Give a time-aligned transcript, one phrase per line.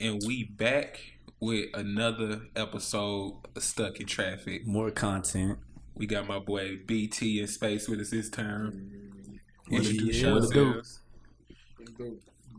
[0.00, 1.00] and we back
[1.40, 4.66] with another episode of Stuck in Traffic.
[4.66, 5.58] More content.
[5.94, 9.40] We got my boy BT in space with us this time.
[9.68, 10.24] What it Introduce is.
[10.24, 10.60] What it do?
[10.64, 11.00] yourselves.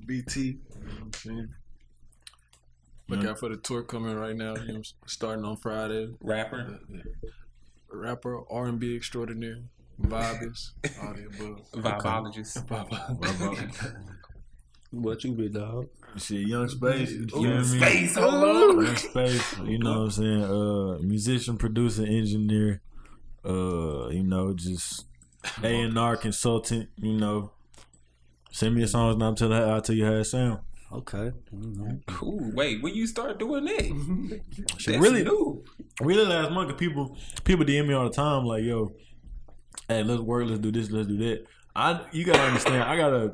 [0.06, 0.42] BT.
[0.42, 1.50] You know what I'm saying?
[3.10, 4.56] Look out for the tour coming right now.
[4.58, 6.10] You know, starting on Friday.
[6.22, 6.80] Rapper,
[7.90, 9.60] Rapper, R and B extraordinaire,
[10.02, 10.72] vibes,
[11.02, 11.72] all the above.
[12.02, 12.66] vibologist.
[14.92, 15.88] What you be, dog?
[16.18, 17.12] Shit, Young Space.
[17.12, 18.86] You Ooh, know what I mean?
[18.86, 20.44] Young Space, you know what I'm saying?
[20.44, 22.82] Uh, musician, producer, engineer.
[23.46, 25.06] Uh, you know, just
[25.64, 26.90] A and R consultant.
[26.98, 27.52] You know,
[28.52, 30.60] send me a song and I'll tell you, I'll tell you how it sound.
[30.92, 31.32] Okay.
[31.54, 32.02] Mhm.
[32.24, 34.42] Ooh, wait, when you start doing that?
[34.86, 35.64] That's really, new.
[36.02, 38.94] really last month people people DM me all the time like, "Yo,
[39.90, 43.34] hey, let's work, let's do this, let's do that." I you gotta understand, I gotta.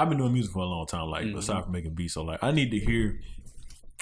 [0.00, 1.36] I've been doing music for a long time, like Mhm.
[1.38, 2.14] aside from making beats.
[2.14, 3.20] So like, I need to hear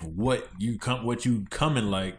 [0.02, 2.18] what you come, what you coming like,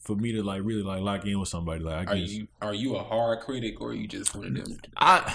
[0.00, 1.82] for me to like really like lock in with somebody.
[1.82, 4.46] Like, I Are guess you are you a hard critic or are you just one
[4.46, 4.78] of them?
[4.96, 5.34] I.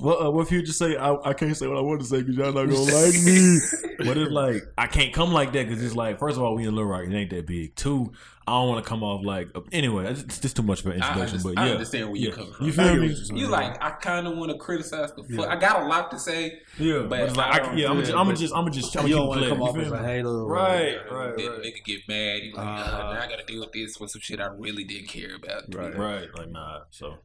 [0.00, 2.06] Well, uh, what if you just say I, I can't say what I want to
[2.06, 3.58] say because y'all not gonna like me?
[3.98, 6.64] But it's like I can't come like that because it's like first of all we
[6.64, 7.74] in Little Rock it ain't that big.
[7.74, 8.12] Two
[8.48, 11.02] I don't want to come off like anyway it's it's just too much for an
[11.02, 11.36] I, introduction.
[11.38, 12.34] understand, but I yeah, understand where you yeah.
[12.34, 12.66] come from.
[12.66, 13.16] You feel me?
[13.40, 15.46] You like I kind of want to criticize the fuck.
[15.46, 15.52] Yeah.
[15.52, 16.60] I got a lot to say.
[16.78, 18.72] Yeah, But but it's like I, I yeah, I'm do just, it, I'm just, I'm
[18.72, 19.86] just, I'm You just don't want to keep come off playing.
[19.86, 20.44] as a hater.
[20.46, 21.60] Right, then right, the right.
[21.60, 22.42] nigga get mad.
[22.42, 22.66] He like.
[22.66, 25.34] "Ah, now I got to deal with this for some shit I really didn't care
[25.36, 25.74] about.
[25.74, 25.96] Right.
[25.96, 26.80] Right, like nah.
[26.90, 27.16] So,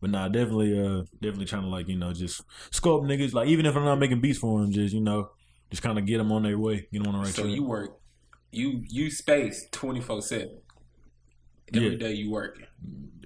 [0.00, 3.32] but nah, definitely, uh, definitely trying to like you know just scope niggas.
[3.34, 5.30] Like even if I'm not making beats for them, just you know,
[5.70, 7.54] just kind of get them on their way, get them on the right So track.
[7.54, 7.98] you work,
[8.50, 10.58] you you space twenty four seven.
[11.74, 11.98] Every Yeah.
[11.98, 12.66] day you working.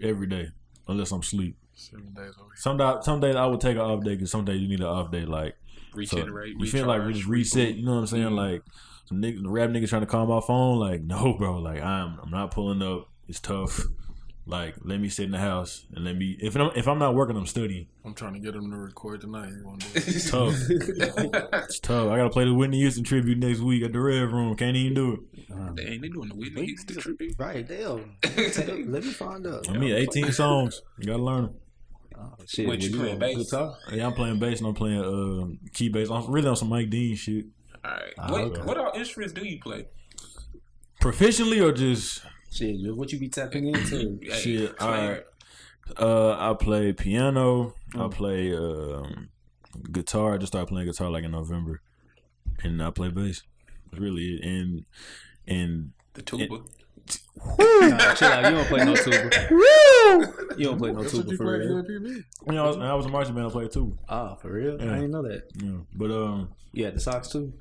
[0.02, 0.48] every day,
[0.88, 1.56] unless I'm sleep.
[1.74, 2.56] Seven days a week.
[2.56, 4.80] Some days, some days I would take an off day because some days you need
[4.80, 5.24] an off day.
[5.24, 5.56] Like
[5.92, 6.56] so Regenerate.
[6.58, 7.74] you feel like we recharge, just reset.
[7.76, 8.24] You know what I'm saying?
[8.28, 8.36] Mhm.
[8.36, 8.62] Like
[9.06, 10.78] some niggas, the rap niggas trying to call my phone.
[10.78, 11.58] Like no, bro.
[11.58, 13.08] Like I'm, I'm not pulling up.
[13.28, 13.80] It's tough.
[14.46, 16.36] Like let me sit in the house and let me.
[16.38, 17.86] If I'm, if I'm not working, I'm studying.
[18.04, 19.48] I'm trying to get him to record tonight.
[19.56, 20.06] He won't do it.
[20.06, 20.54] It's tough.
[20.68, 22.10] It's tough.
[22.10, 24.54] I gotta play the Whitney Houston tribute next week at the Red Room.
[24.54, 25.50] Can't even do it.
[25.50, 27.34] Uh, Dang, they doing the Whitney Houston tribute.
[27.38, 28.16] right, damn.
[28.92, 29.68] Let me find out.
[29.70, 30.82] I mean, 18 songs.
[30.98, 31.54] You gotta learn them.
[32.16, 33.50] Oh, shit, What, you will playing bass?
[33.50, 33.76] Guitar?
[33.92, 36.10] Yeah, I'm playing bass and I'm playing uh, key bass.
[36.10, 37.46] I'm really on some Mike Dean shit.
[37.82, 38.12] All right.
[38.18, 38.60] Ah, what okay.
[38.62, 39.86] what all instruments do you play?
[41.00, 42.22] Proficiently or just
[42.54, 44.18] Shit, what you be tapping into?
[44.22, 44.80] Hey, shit?
[44.80, 45.16] All
[45.98, 47.74] Uh, I play piano.
[47.94, 48.10] I Mm.
[48.12, 49.28] play um,
[49.90, 50.34] guitar.
[50.34, 51.80] I just started playing guitar like in November,
[52.62, 53.42] and I play bass.
[53.90, 54.44] That's really it.
[54.44, 54.84] And
[55.46, 56.60] and The tuba.
[57.48, 58.44] Nah, chill out.
[58.44, 59.30] You don't play no tuba.
[60.56, 61.78] You don't play no That's tuba for real.
[61.80, 63.48] at you know, I was, I was a marching band.
[63.48, 63.98] I played too.
[64.08, 64.80] Ah, for real?
[64.80, 64.92] Yeah.
[64.92, 65.42] I didn't know that.
[65.60, 67.52] Yeah, but um, yeah, the socks too?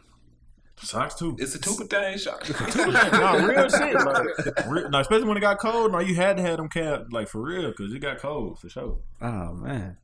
[0.82, 1.36] Socks too.
[1.40, 2.48] It's a tuba thing, shot.
[2.78, 3.94] nah, real shit.
[3.96, 5.92] Like, real, nah, especially when it got cold.
[5.92, 8.70] No, you had to have them cap like for real because it got cold for
[8.70, 8.98] sure.
[9.22, 9.98] Oh man.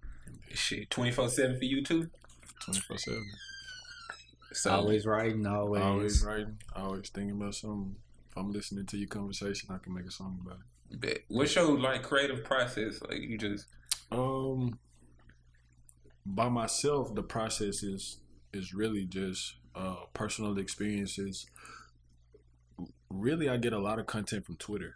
[0.53, 2.09] shit, twenty four seven for you too.
[2.65, 3.25] 24 7.
[4.51, 5.81] So Always writing, always.
[5.81, 7.95] Always writing, always thinking about something.
[8.29, 10.59] If I'm listening to your conversation, I can make a song about
[10.91, 10.99] it.
[10.99, 11.19] bet.
[11.29, 13.01] What's your like creative process?
[13.01, 13.67] Like you just
[14.11, 14.77] Um,
[16.25, 18.17] by myself, the process is
[18.51, 21.45] is really just uh, personal experiences.
[23.09, 24.95] Really, I get a lot of content from Twitter.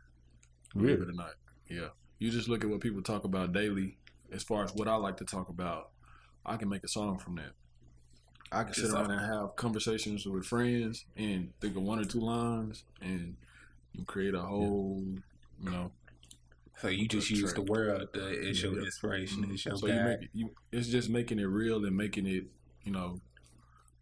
[0.76, 1.34] Believe it or not,
[1.70, 1.90] yeah.
[2.20, 3.98] You just look at what people talk about daily.
[4.32, 5.92] As far as what I like to talk about,
[6.46, 7.52] I can make a song from that.
[8.52, 12.20] I can sit around and have conversations with friends and think of one or two
[12.20, 13.36] lines, and
[13.94, 15.04] you create a whole,
[15.62, 15.92] you know,
[16.84, 17.70] so you just use the right.
[17.70, 18.86] world uh, as your Yeah.
[18.86, 22.26] inspiration, as your so you make it, you, it's just making it real and making
[22.28, 22.46] it,
[22.84, 23.20] you know,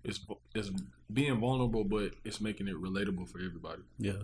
[0.03, 0.19] it's
[0.55, 0.71] it's
[1.11, 3.81] being vulnerable, but it's making it relatable for everybody.
[3.97, 4.23] Yeah.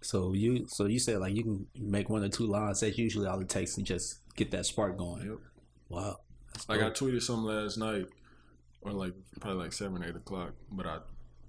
[0.00, 2.80] So you so you said like you can make one or two lines.
[2.80, 5.26] That's usually all it takes to just get that spark going.
[5.26, 5.38] Yep.
[5.88, 6.16] Wow.
[6.68, 8.06] Like I tweeted some last night,
[8.82, 10.52] or like probably like seven, eight o'clock.
[10.70, 10.98] But I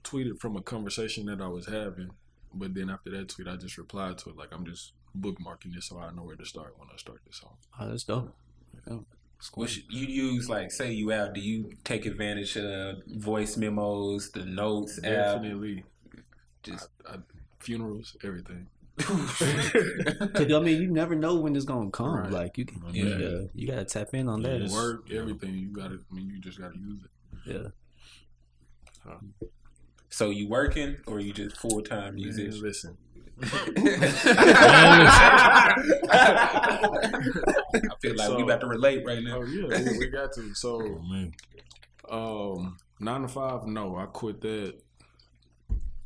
[0.04, 2.12] tweeted from a conversation that I was having.
[2.54, 5.86] But then after that tweet, I just replied to it like I'm just bookmarking this
[5.88, 7.58] so I know where to start when I start this song.
[7.80, 8.34] Oh, that's dope.
[8.88, 8.98] Yeah.
[9.38, 9.64] That's cool.
[9.64, 11.34] What should you use like say you out?
[11.34, 15.04] Do you take advantage of voice memos, the notes app?
[15.04, 15.84] Definitely,
[16.64, 17.18] Just I, I,
[17.60, 18.68] funerals, everything.
[19.00, 22.16] Cause I mean, you never know when it's gonna come.
[22.16, 22.32] Right.
[22.32, 23.18] Like you can, Yeah.
[23.18, 24.70] yeah, you gotta tap in on that.
[24.72, 25.54] Work, everything.
[25.54, 27.02] You got to I mean, you just got to use
[27.46, 27.72] it.
[29.06, 29.12] Yeah.
[30.10, 32.62] so you working or you just full time Man, musician?
[32.62, 32.98] listen,
[36.10, 39.38] I feel like we So- about to relate right now.
[39.38, 40.54] Oh yeah, we, we got to.
[40.56, 41.32] So, Oh man,
[42.10, 43.66] um, nine to five.
[43.68, 44.76] No, I quit that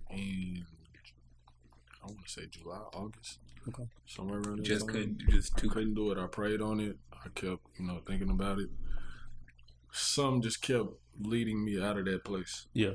[0.10, 0.66] in
[2.04, 3.84] I want to say July, August, Okay.
[4.08, 4.66] somewhere around there.
[4.66, 5.70] Just couldn't, just I too.
[5.70, 6.18] couldn't do it.
[6.18, 6.98] I prayed on it.
[7.14, 8.70] I kept, you know, thinking about it.
[9.92, 10.88] Some just kept
[11.20, 12.66] leading me out of that place.
[12.74, 12.94] Yeah.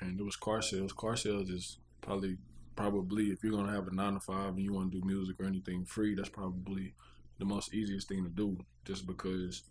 [0.00, 0.92] And it was car sales.
[0.92, 2.36] Car sales is probably,
[2.82, 5.36] probably if you're gonna have a nine to five and you want to do music
[5.40, 6.94] or anything free, that's probably
[7.38, 8.56] the most easiest thing to do.
[8.84, 9.64] Just because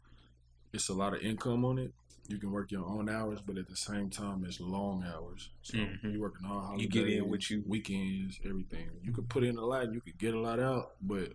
[0.74, 1.94] it's a lot of income on it.
[2.28, 5.50] You can work your own hours, but at the same time, it's long hours.
[5.62, 6.12] So Mhm.
[6.12, 8.90] you're working all holidays, You get in with you- weekends, everything.
[9.02, 11.32] You could put in a lot, you could get a lot out, but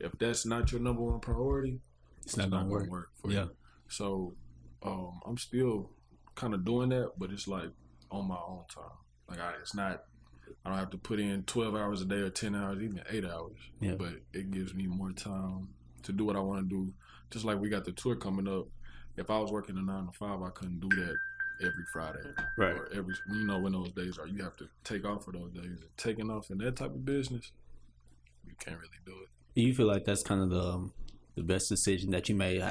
[0.00, 1.80] if that's not your number one priority,
[2.22, 3.12] It's not gonna work.
[3.14, 3.44] for Yeah.
[3.44, 3.56] you.
[3.88, 4.34] So
[4.82, 5.92] um, I'm still
[6.34, 7.70] kind of doing that, but it's like
[8.10, 8.98] on my own time.
[9.28, 10.04] Like I, it's not.
[10.64, 13.24] I don't have to put in 12 hours a day or 10 hours, even eight
[13.24, 13.56] hours.
[13.80, 13.94] Yeah.
[13.94, 15.68] But it gives me more time
[16.04, 16.92] to do what I want to do.
[17.30, 18.66] Just like we got the tour coming up.
[19.16, 21.14] If I was working a nine to five, I couldn't do that
[21.60, 22.20] every Friday
[22.56, 22.72] Right.
[22.74, 23.14] or every.
[23.30, 24.26] You know when those days are.
[24.26, 25.64] You have to take off for those days.
[25.64, 27.52] And taking off in that type of business,
[28.46, 29.60] you can't really do it.
[29.60, 30.92] You feel like that's kind of the um,
[31.34, 32.62] the best decision that you made?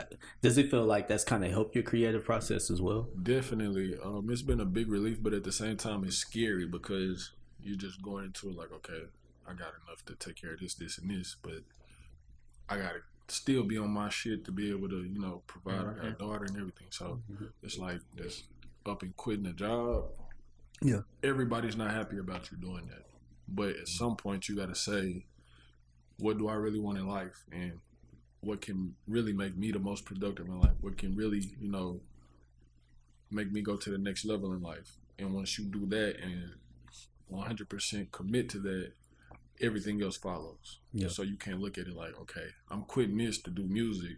[0.41, 3.07] Does it feel like that's kind of helped your creative process as well?
[3.21, 3.97] Definitely.
[4.03, 7.31] Um, it's been a big relief, but at the same time, it's scary because
[7.63, 9.03] you're just going into it like, okay,
[9.47, 11.63] I got enough to take care of this, this, and this, but
[12.69, 15.79] I got to still be on my shit to be able to, you know, provide.
[15.79, 16.25] I got a mm-hmm.
[16.25, 16.87] daughter and everything.
[16.89, 17.45] So mm-hmm.
[17.63, 18.45] it's like just
[18.85, 20.05] up and quitting a job.
[20.81, 21.01] Yeah.
[21.23, 23.05] Everybody's not happy about you doing that.
[23.47, 25.25] But at some point, you got to say,
[26.17, 27.43] what do I really want in life?
[27.51, 27.79] And
[28.41, 30.75] what can really make me the most productive in life?
[30.81, 31.99] What can really, you know,
[33.29, 34.97] make me go to the next level in life?
[35.19, 36.51] And once you do that and
[37.31, 38.91] 100% commit to that,
[39.61, 40.79] everything else follows.
[40.91, 41.07] Yeah.
[41.07, 44.17] So you can't look at it like, okay, I'm quitting this to do music.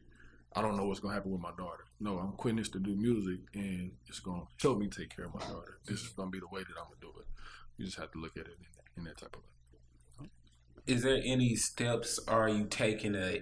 [0.56, 1.86] I don't know what's gonna happen with my daughter.
[2.00, 5.34] No, I'm quitting this to do music, and it's gonna help me take care of
[5.34, 5.80] my daughter.
[5.86, 7.26] This is gonna be the way that I'm gonna do it.
[7.78, 8.58] You just have to look at it
[8.98, 10.30] in, in that type of way.
[10.86, 13.42] Is there any steps are you taking to,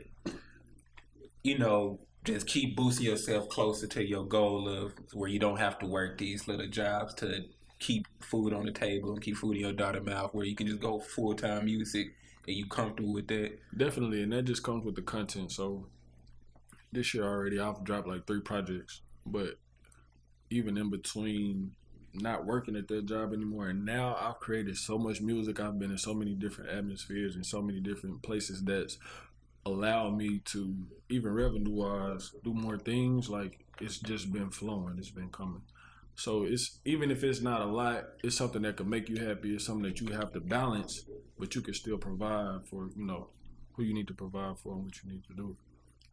[1.43, 5.79] you know, just keep boosting yourself closer to your goal of where you don't have
[5.79, 7.45] to work these little jobs to
[7.81, 10.67] keep food on the table and keep food in your daughter's mouth, where you can
[10.67, 12.13] just go full time music
[12.47, 13.57] and you comfortable with that?
[13.75, 15.51] Definitely, and that just comes with the content.
[15.51, 15.87] So
[16.91, 19.59] this year already, I've dropped like three projects, but
[20.49, 21.71] even in between
[22.13, 25.59] not working at that job anymore, and now I've created so much music.
[25.59, 28.97] I've been in so many different atmospheres and so many different places that's
[29.65, 30.75] allowed me to
[31.09, 33.29] even revenue wise do more things.
[33.29, 34.95] Like it's just been flowing.
[34.97, 35.61] It's been coming.
[36.21, 39.55] So it's even if it's not a lot, it's something that can make you happy.
[39.55, 41.03] It's something that you have to balance,
[41.39, 43.29] but you can still provide for you know
[43.73, 45.57] who you need to provide for and what you need to do.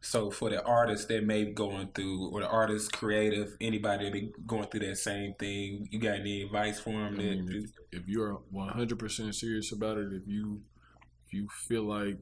[0.01, 4.13] So for the artists that may be going through, or the artists, creative, anybody that
[4.13, 7.13] be going through that same thing, you got any advice for them?
[7.13, 10.61] I mean, That if, if you're 100% serious about it, if you
[11.27, 12.17] if you feel like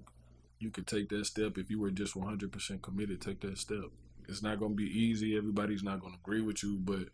[0.60, 3.86] you could take that step, if you were just 100% committed, take that step.
[4.28, 5.38] It's not going to be easy.
[5.38, 7.08] Everybody's not going to agree with you, but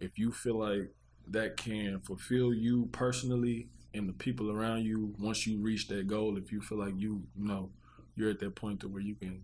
[0.00, 0.92] if you feel like
[1.28, 6.36] that can fulfill you personally and the people around you once you reach that goal,
[6.36, 7.70] if you feel like you, you know
[8.14, 9.42] you're at that point to where you can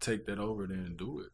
[0.00, 1.28] take that over there and do it.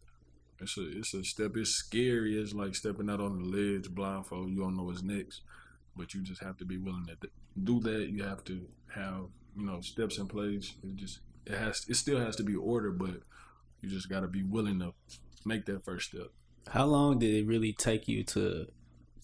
[0.60, 1.56] It's a it's a step.
[1.56, 2.38] It's scary.
[2.38, 4.50] It's like stepping out on the ledge blindfold.
[4.50, 5.42] You don't know what's next,
[5.96, 7.28] but you just have to be willing to
[7.64, 8.10] do that.
[8.10, 10.74] You have to have you know steps in place.
[10.82, 13.22] It just it has it still has to be ordered, but
[13.80, 14.92] you just got to be willing to
[15.44, 16.28] make that first step.
[16.70, 18.66] How long did it really take you to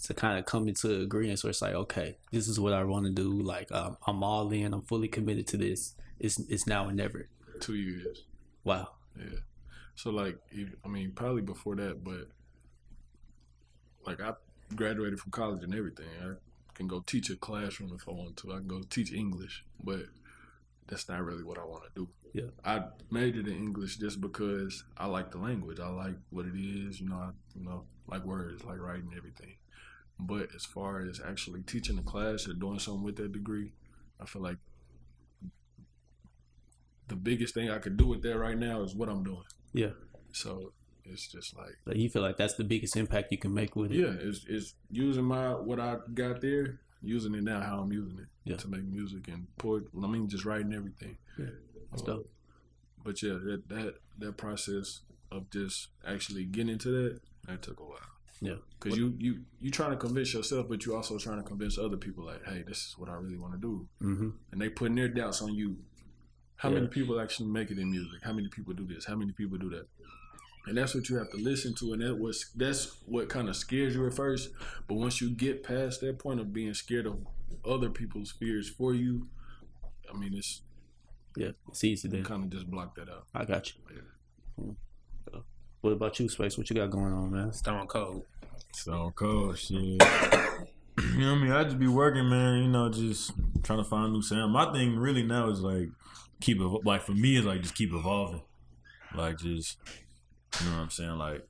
[0.02, 1.38] to kind of come into agreement?
[1.38, 3.30] So it's like, okay, this is what I want to do.
[3.40, 4.74] Like, um, I'm all in.
[4.74, 5.94] I'm fully committed to this.
[6.18, 7.28] It's it's now or never.
[7.60, 8.24] Two years.
[8.64, 8.88] Wow.
[9.16, 9.38] Yeah.
[9.94, 10.38] So like,
[10.84, 12.28] I mean, probably before that, but
[14.04, 14.34] like I
[14.74, 16.06] graduated from college and everything.
[16.20, 16.34] I
[16.74, 18.52] can go teach a classroom if I want to.
[18.52, 20.00] I can go teach English, but
[20.88, 22.08] that's not really what I want to do.
[22.32, 22.50] Yeah.
[22.64, 25.80] I majored in English just because I like the language.
[25.80, 27.00] I like what it is.
[27.00, 29.56] You know, I you know like words, like writing everything.
[30.18, 33.72] But as far as actually teaching a class or doing something with that degree,
[34.20, 34.58] I feel like
[37.08, 39.44] the biggest thing I could do with that right now is what I'm doing.
[39.72, 39.90] Yeah.
[40.32, 40.72] So
[41.04, 43.92] it's just like Like you feel like that's the biggest impact you can make with
[43.92, 43.98] it.
[43.98, 48.18] yeah, it's it's using my what I got there, using it now how I'm using
[48.18, 48.56] it Yeah.
[48.56, 49.84] to make music and poet.
[50.02, 51.16] I mean, just writing everything.
[51.90, 52.30] That's Uh, dope.
[53.04, 57.84] But yeah, that that that process of just actually getting into that that took a
[57.84, 58.00] while.
[58.40, 58.56] Yeah.
[58.78, 61.96] Because you you you trying to convince yourself, but you also trying to convince other
[61.96, 64.96] people like, hey, this is what I really want to do, hmm and they putting
[64.96, 65.78] their doubts on you.
[66.56, 66.76] How Yeah.
[66.76, 68.22] many people actually make it in music?
[68.22, 69.04] How many people do this?
[69.04, 69.86] How many people do that?
[70.66, 73.54] And that's what you have to listen to, and that was that's what kind of
[73.56, 74.50] scares you at first.
[74.88, 77.18] But once you get past that point of being scared of
[77.64, 79.28] other people's fears for you,
[80.12, 80.62] I mean, it's
[81.36, 82.24] Yeah, it's easy you then.
[82.24, 83.26] kind of just block that out.
[83.34, 84.02] I got you.
[84.60, 84.74] Mm.
[85.30, 85.44] So,
[85.82, 86.58] What about you, Space?
[86.58, 87.52] What you got going on, man?
[87.52, 88.24] Stone Cold.
[88.74, 89.78] stone cold shit.
[89.78, 91.52] you know what I mean?
[91.52, 92.62] I just be working, man.
[92.64, 93.32] You know, just
[93.62, 94.52] trying to find new sound.
[94.52, 95.90] My thing really now is like
[96.40, 98.42] keep it like for me is like just keep evolving.
[99.14, 99.78] Like just
[100.60, 101.18] you know what I'm saying?
[101.18, 101.46] Like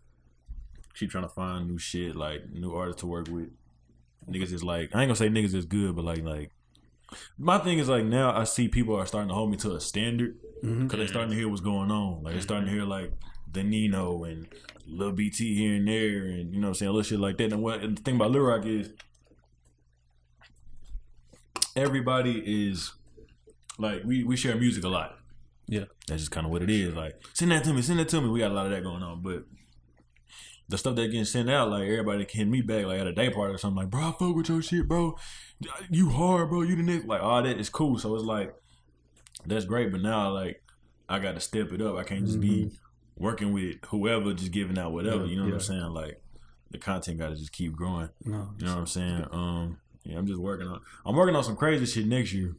[0.94, 3.50] keep trying to find new shit, like new artists to work with.
[4.28, 6.50] Niggas is like I ain't gonna say niggas is good, but like like
[7.38, 9.80] my thing is like now I see people are starting to hold me to a
[9.80, 10.84] standard mm-hmm.
[10.84, 12.22] because they're starting to hear what's going on.
[12.22, 13.12] Like they're starting to hear like
[13.52, 14.48] the Nino and
[14.86, 17.52] Lil BT here and there, and you know what I'm saying, little shit like that.
[17.52, 18.90] And what and the thing about Lil Rock is
[21.76, 22.92] everybody is
[23.78, 25.18] like we we share music a lot.
[25.68, 25.84] Yeah.
[26.06, 26.94] That's just kind of what it is.
[26.94, 28.28] Like send that to me, send that to me.
[28.28, 29.44] We got a lot of that going on, but.
[30.68, 33.12] The stuff that getting sent out, like everybody can hit me back, like at a
[33.12, 35.16] day party or something, like, bro, I fuck with your shit, bro.
[35.88, 36.62] You hard, bro.
[36.62, 38.00] You the next, like, all that is cool.
[38.00, 38.52] So it's like,
[39.46, 39.92] that's great.
[39.92, 40.60] But now, like,
[41.08, 41.94] I got to step it up.
[41.94, 42.72] I can't just be
[43.16, 45.24] working with whoever, just giving out whatever.
[45.24, 45.54] Yeah, you know what.
[45.54, 45.82] I'm saying?
[45.82, 46.20] Like,
[46.72, 48.08] the content got to just keep growing.
[48.24, 48.50] No.
[48.58, 49.24] You know what I'm saying?
[49.30, 50.80] Um, yeah, I'm just working on.
[51.04, 52.56] I'm working on some crazy shit next year.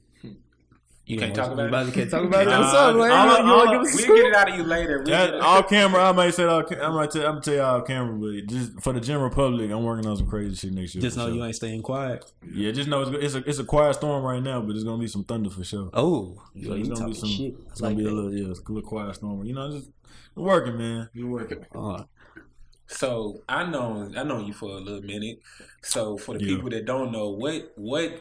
[1.07, 1.93] You can't talk about Everybody it.
[1.95, 2.49] can't talk about it.
[2.49, 3.11] Nah, What's up, man?
[3.11, 4.97] all- You- you all- wanna give us a We'll get it out of you later.
[4.97, 6.49] We'll That, get all camera, I might say that.
[6.49, 7.21] all I might tell.
[7.25, 10.17] I'm gonna tell y'all off camera, but just for the general public, I'm working on
[10.17, 11.01] some crazy shit next year.
[11.01, 11.35] Just know sure.
[11.35, 12.29] you ain't staying quiet.
[12.53, 14.97] Yeah, just know it's, it's a it's a quiet storm right now, but it's gonna
[14.99, 15.89] be some thunder for sure.
[15.93, 17.29] Oh, So so it's you gonna be talking some.
[17.29, 17.55] shit.
[17.71, 19.45] It's gonna like be a little yeah, it's a little quiet storm.
[19.45, 19.89] You know, just
[20.35, 21.09] working, man.
[21.13, 21.65] You're working.
[21.75, 22.03] Uh,
[22.87, 25.39] So I know I know you for a little minute.
[25.81, 26.55] So for the Yeah.
[26.55, 28.11] people that don't know, what what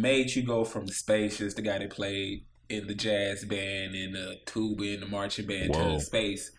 [0.00, 4.14] made you go from Space, just the guy that played in the jazz band and
[4.14, 5.94] the tuba and the marching band, Whoa.
[5.96, 6.50] to Space,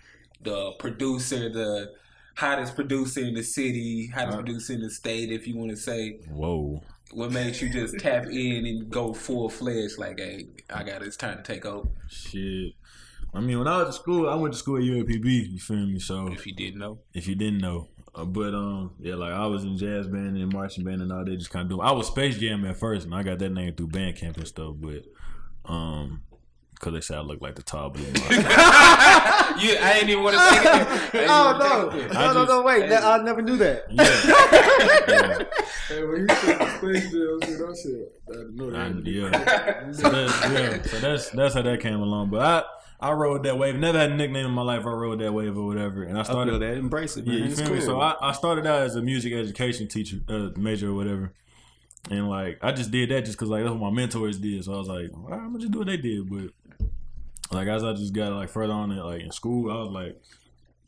[0.42, 1.94] the producer, the
[2.36, 5.78] hottest producer in the city, hottest Uh, producer in the state, if you want to
[5.78, 6.20] say.
[6.30, 6.82] Whoa.
[7.12, 9.98] What made you just tap in and go full fledged?
[9.98, 11.08] Like, hey, I got it.
[11.08, 11.90] It's time to take over.
[12.08, 12.74] Shit.
[13.34, 15.52] I mean, when I was at school, I went to school at UAPB.
[15.52, 16.00] You feel me?
[16.00, 19.64] So If you didn't know, if you didn't know, but um, yeah, like I was
[19.64, 21.38] in jazz band and marching band and all that.
[21.38, 21.82] Just kind of doing.
[21.82, 24.48] I was Space Jam at first, and I got that name through band camp and
[24.48, 24.76] stuff.
[24.80, 25.04] But
[25.66, 26.22] um,
[26.74, 28.04] because they said I look like the tall blue.
[28.06, 28.36] Monster.
[28.36, 31.12] you, I ain't even want to say that.
[31.14, 31.88] I ain't Oh even no!
[31.88, 32.12] wanna take it.
[32.18, 32.46] I No, no, no!
[32.46, 33.86] just- Wait, that, I never knew that.
[33.92, 35.44] yeah.
[35.90, 39.02] Hey, when you said space jam shit, I said, I know I, that.
[39.08, 39.92] yeah.
[39.94, 40.82] So that's, yeah.
[40.84, 42.30] So that's that's how that came along.
[42.30, 42.64] But I
[43.02, 43.76] I rode that wave.
[43.76, 44.86] Never had a nickname in my life.
[44.86, 46.04] I rode that wave or whatever.
[46.04, 46.74] And I I started feel that.
[46.78, 47.38] Embrace it, man.
[47.38, 47.82] Yeah, you It's feel me?
[47.82, 51.32] So I, I started out as a music education teacher, uh, major or whatever,
[52.12, 54.64] and like I just did that just because like that's what my mentors did.
[54.66, 56.30] So I was like, all right, I'm gonna just do what they did.
[56.30, 56.50] But
[57.52, 60.22] like as I just got like further on it, like in school, I was like,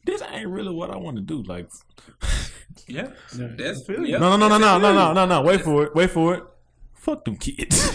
[0.06, 1.44] this ain't really what I want to do.
[1.44, 1.70] Like,
[2.88, 4.13] Yeah, that's feel you.
[4.13, 4.18] yeah.
[4.18, 5.41] no, no, no, no, no, no, no, no, no.
[5.44, 5.96] Wait for it.
[5.96, 6.44] Wait for it.
[7.01, 7.84] Fuck them kids.
[7.88, 7.91] you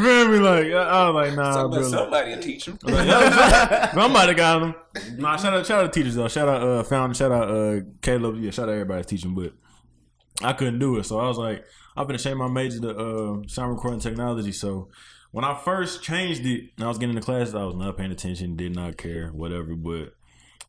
[0.00, 0.38] feel me?
[0.38, 1.90] Like I, I was like, nah, Somebody, bro.
[1.90, 2.78] somebody will teach them.
[2.80, 4.74] Somebody got them.
[5.16, 6.28] Nah, shout out, shout out to teachers though.
[6.28, 8.36] Shout out, uh, found, shout out, uh, Caleb.
[8.38, 9.54] Yeah, shout out everybody that's teaching, but
[10.40, 11.04] I couldn't do it.
[11.04, 11.64] So I was like,
[11.96, 14.52] I'm gonna change my major to uh, sound recording technology.
[14.52, 14.90] So
[15.32, 18.12] when I first changed it, and I was getting into classes, I was not paying
[18.12, 19.74] attention, did not care, whatever.
[19.74, 20.14] But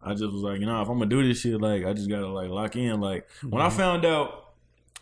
[0.01, 2.09] I just was like, you know, if I'm gonna do this shit, like, I just
[2.09, 2.99] gotta like lock in.
[2.99, 4.45] Like when I found out,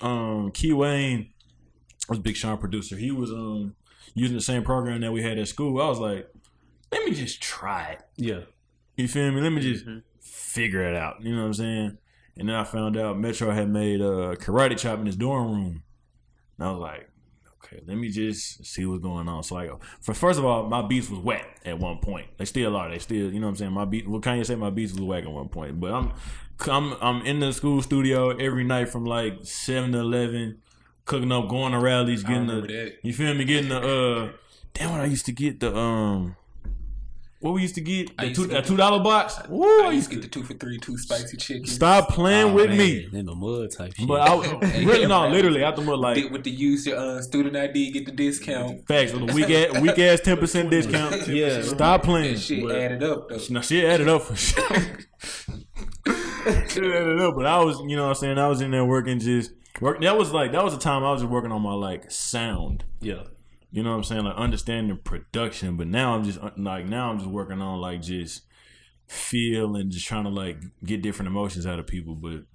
[0.02, 1.30] um, Key Wane
[2.10, 2.96] was Big Sean producer.
[2.96, 3.76] He was um
[4.14, 5.82] using the same program that we had at school.
[5.82, 6.28] I was like,
[6.92, 8.02] let me just try it.
[8.16, 8.42] yeah.
[8.96, 9.42] You feel me?
[9.42, 9.86] Let me just
[10.20, 11.22] figure it out.
[11.22, 11.98] You know what I'm saying?
[12.36, 15.84] And then I found out Metro had made a karate chop in his dorm room.
[16.58, 17.10] And I was like,
[17.64, 19.44] okay, let me just see what's going on.
[19.44, 19.70] So like
[20.02, 22.28] for first of all, my beats was wet at one point.
[22.38, 22.90] They still are.
[22.90, 23.72] They still, you know what I'm saying?
[23.72, 25.80] My beat well Kanye said my beats was whack at one point.
[25.80, 26.14] But I'm
[26.68, 30.60] I'm I'm in the school studio every night from like seven to eleven,
[31.06, 32.94] cooking up, going to rallies, getting the that.
[33.04, 34.30] you feel me, getting the uh
[34.74, 36.36] damn what I used to get the um
[37.40, 39.40] what we used to get the two, to a two dollar box.
[39.48, 41.68] Woo, I used to get the two for three, two spicy chicken.
[41.68, 43.08] Stop playing Oh, with man, me.
[43.14, 44.08] in the mud type shit.
[44.08, 45.32] But I was really yeah, no, man.
[45.34, 48.88] literally after mud like with the use your uh, student ID, get the discount.
[48.88, 51.28] facts with a weak ass weak ass ten percent discount.
[51.28, 51.62] Yeah.
[51.62, 52.34] Stop playing.
[52.34, 53.40] That shit But- added up though.
[53.52, 54.66] No, shit added up for sure.
[56.84, 57.36] Shit up.
[57.36, 60.02] But I was, you know what I'm saying, I was in there working just work
[60.02, 62.86] that was like that was the time I was just working on my like sound.
[63.02, 63.24] yeah.
[63.70, 64.24] You know what I'm saying?
[64.24, 65.76] Like understanding production.
[65.76, 68.44] But now I'm just like now I'm just working on like just
[69.08, 72.16] feel and just trying to like get different emotions out of people.
[72.16, 72.46] But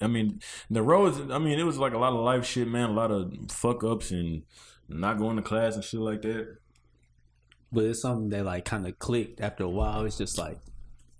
[0.00, 1.20] I mean, the roads.
[1.30, 2.90] I mean, it was like a lot of life shit, man.
[2.90, 4.44] A lot of fuck ups and
[4.88, 6.56] not going to class and shit like that.
[7.70, 10.06] But it's something that like kind of clicked after a while.
[10.06, 10.58] It's just like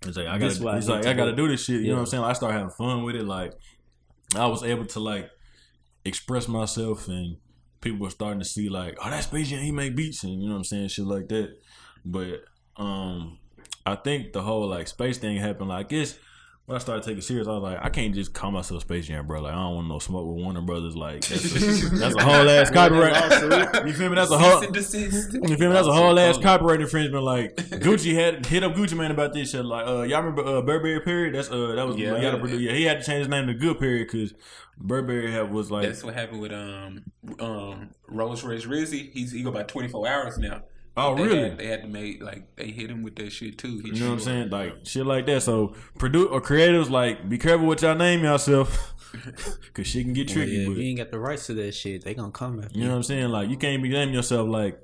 [0.07, 0.75] It's like I gotta.
[0.77, 1.81] He's like I gotta do this shit.
[1.81, 2.23] You know what I'm saying?
[2.23, 3.25] Like, I start having fun with it.
[3.25, 3.53] Like
[4.37, 5.31] I was able to like
[6.05, 7.37] express myself and
[7.81, 10.49] people were starting to see like, oh, that's Space Jam, he make beats and you
[10.49, 11.57] know what I'm saying, shit like that.
[12.05, 12.45] But
[12.77, 13.39] um,
[13.87, 15.69] I think the whole like space thing happened.
[15.69, 16.19] Like, I guess
[16.69, 19.07] when I started taking it serious, I was like, I can't just call myself Space
[19.07, 19.41] Jam, bro.
[19.41, 20.95] Like, I don't want no smoke with Warner Brothers.
[20.95, 23.87] Like, that's a, that's a whole ass copyright.
[23.87, 24.17] You feel me?
[24.17, 24.61] That's a whole.
[24.61, 25.33] Cease and desist.
[25.33, 25.73] You feel me?
[25.73, 27.25] That's a whole ass copyright infringement.
[27.25, 29.65] Like Gucci had hit up Gucci Mane about this shit.
[29.65, 31.35] Like, uh, y'all remember uh, Burberry period?
[31.35, 32.21] That's uh, that was Yeah.
[32.21, 32.61] Gotta produce.
[32.61, 34.35] Yeah, he had to change his name to Good period because
[34.77, 37.03] Burberry had was like, That's what happened with um
[37.41, 39.11] um Rolls Royce Rizzy.
[39.11, 40.65] He's he go by twenty four hours now.
[40.99, 41.41] Oh They really?
[41.49, 43.79] Had, they had to make like they hit him with that shit too.
[43.79, 44.51] He You know what I'm saying?
[44.51, 45.43] Like shit like that.
[45.43, 48.95] So produce or creatives like be careful what y'all name yourself,
[49.75, 50.53] cause she can get Well, tricky.
[50.53, 52.79] yeah, if but, you ain't got the rights to that shit, they gonna come after
[52.79, 53.29] you know what I'm saying?
[53.29, 54.79] Like you can't be naming yourself like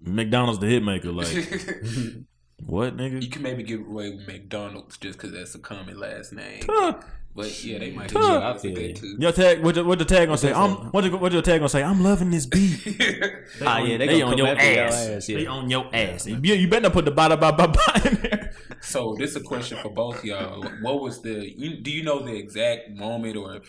[0.00, 1.14] McDonald's the hitmaker.
[1.14, 1.28] Like
[2.66, 3.22] what, nigga?
[3.22, 6.62] you can maybe get away with McDonald's just because that's a common last name.
[6.68, 7.00] Huh.
[7.34, 8.18] But yeah, they might Huh.
[8.20, 8.88] get you I out feel with you.
[8.88, 9.16] that too.
[9.18, 10.52] Your tag, what your, what the tag gonna say?
[10.52, 11.82] What I'm what your, what your tag gonna say?
[11.82, 12.80] I'm loving this beat.
[13.64, 14.94] Ah, yeah, they they on your after your ass.
[15.08, 15.38] ass, yeah.
[15.38, 16.26] They on your ass.
[16.26, 18.52] You, you better put the ba ba ba ba in there.
[18.80, 20.62] So this is a question for both y'all.
[20.82, 21.50] What was the?
[21.56, 23.60] You, do you know the exact moment or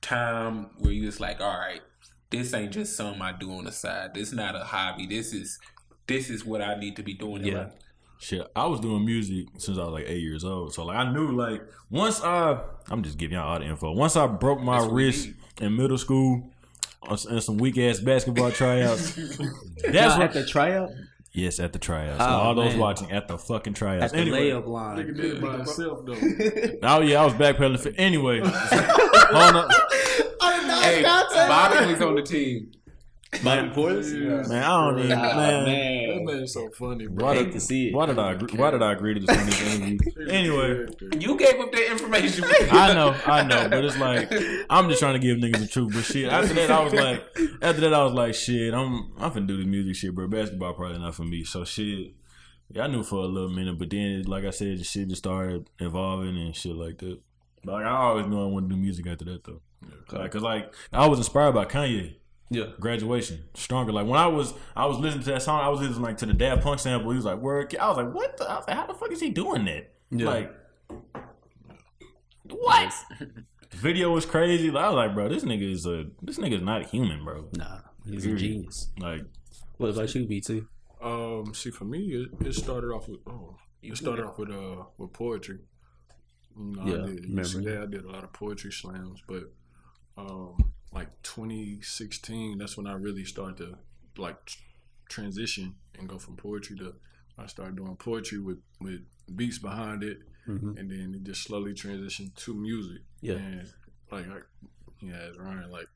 [0.00, 1.80] time where you was like, all right,
[2.30, 4.14] this ain't just something I do on the side.
[4.14, 5.06] This not a hobby.
[5.06, 5.58] This is
[6.06, 7.42] this is what I need to be doing.
[7.44, 7.68] in Yeah.
[8.20, 10.74] Life." Shit, I was doing music since I was like eight years old.
[10.74, 12.60] So like I knew like once I
[12.90, 13.92] I'm just giving y'all all the info.
[13.92, 16.50] Once I broke my That's wrist in middle school
[17.08, 19.14] uh, and some weak ass basketball tryouts.
[19.14, 20.90] That's That's what at the tryout,
[21.32, 22.20] Yes, at the tryouts.
[22.20, 24.06] Oh, all those watching at the fucking tryouts.
[24.06, 24.98] at the Anyway, layup line.
[24.98, 26.14] Nigga did it by himself though.
[26.82, 27.78] oh yeah, I was backpedaling.
[27.80, 29.70] For, anyway, hold up.
[30.82, 32.72] Hey, Bobby was on the team.
[33.44, 34.12] Bobby Portis?
[34.12, 34.48] Yeah.
[34.48, 35.20] man, I don't even man.
[35.20, 36.24] That man.
[36.24, 37.26] man's so funny, bro.
[37.26, 37.94] Why hate did, to see it.
[37.94, 39.98] why did I agree, why did I agree to this, this interview?
[40.28, 40.86] Anyway,
[41.18, 42.44] You gave up that information.
[42.72, 44.32] I know, I know, but it's like
[44.68, 45.94] I'm just trying to give niggas the truth.
[45.94, 47.24] But shit, after that, I was like,
[47.62, 50.26] after that, I was like, shit, I'm I'm finna do the music shit, bro.
[50.26, 51.44] Basketball probably not for me.
[51.44, 52.14] So shit,
[52.72, 55.22] yeah, I knew for a little minute, but then, like I said, the shit just
[55.22, 57.20] started evolving and shit like that.
[57.64, 59.60] But like, I always knew I wanted to do music after that though.
[60.12, 62.16] Like, Cause like I was inspired by Kanye.
[62.50, 62.64] Yeah.
[62.80, 63.92] Graduation, stronger.
[63.92, 65.60] Like when I was, I was listening to that song.
[65.60, 67.10] I was listening like to the Daft Punk sample.
[67.10, 68.50] He was like, "Word." I was like, "What?" The?
[68.50, 70.26] I was like, "How the fuck is he doing that?" Yeah.
[70.26, 70.54] Like,
[72.50, 72.92] what?
[73.18, 74.70] The video was crazy.
[74.70, 77.48] Like, I was like, bro, this nigga is a this nigga is not human, bro.
[77.56, 78.90] Nah, he's a genius.
[78.98, 79.22] Like,
[79.76, 80.62] What about you, BT?
[81.02, 84.84] Um, see, for me, it, it started off with oh, it started off with uh
[84.98, 85.58] with poetry.
[86.58, 87.60] You know, Yeah, I did, remember.
[87.60, 89.44] yeah, I did a lot of poetry slams, but
[90.18, 93.78] um, like 2016, that's when I really started to
[94.20, 94.36] like
[95.08, 96.94] transition and go from poetry to
[97.38, 99.00] I started doing poetry with with
[99.34, 100.78] beats behind it, Mhm.
[100.78, 103.02] and then it just slowly transitioned to music.
[103.20, 103.34] Yeah.
[103.36, 103.72] and
[104.10, 104.38] like I,
[105.00, 105.88] yeah, as Ryan, like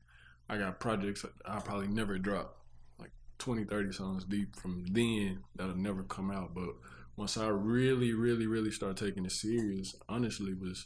[0.49, 2.61] I got projects I probably never drop.
[2.99, 6.53] like 20, 30 songs deep from then that'll never come out.
[6.55, 6.69] But
[7.17, 10.85] once I really, really, really start taking it serious, honestly, was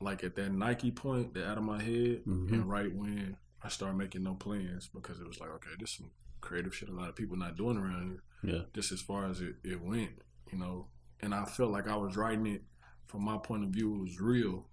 [0.00, 2.52] like at that Nike point, that out of my head, Mhm.
[2.52, 5.96] and right when I started making no plans because it was like, okay, this is
[5.96, 6.10] some
[6.40, 8.22] creative shit a lot of people not doing around here.
[8.54, 8.62] Yeah.
[8.72, 10.12] Just as far as it, it went,
[10.50, 10.88] you know.
[11.20, 12.64] And I felt like I was writing it
[13.06, 14.66] from my point of view, it was real.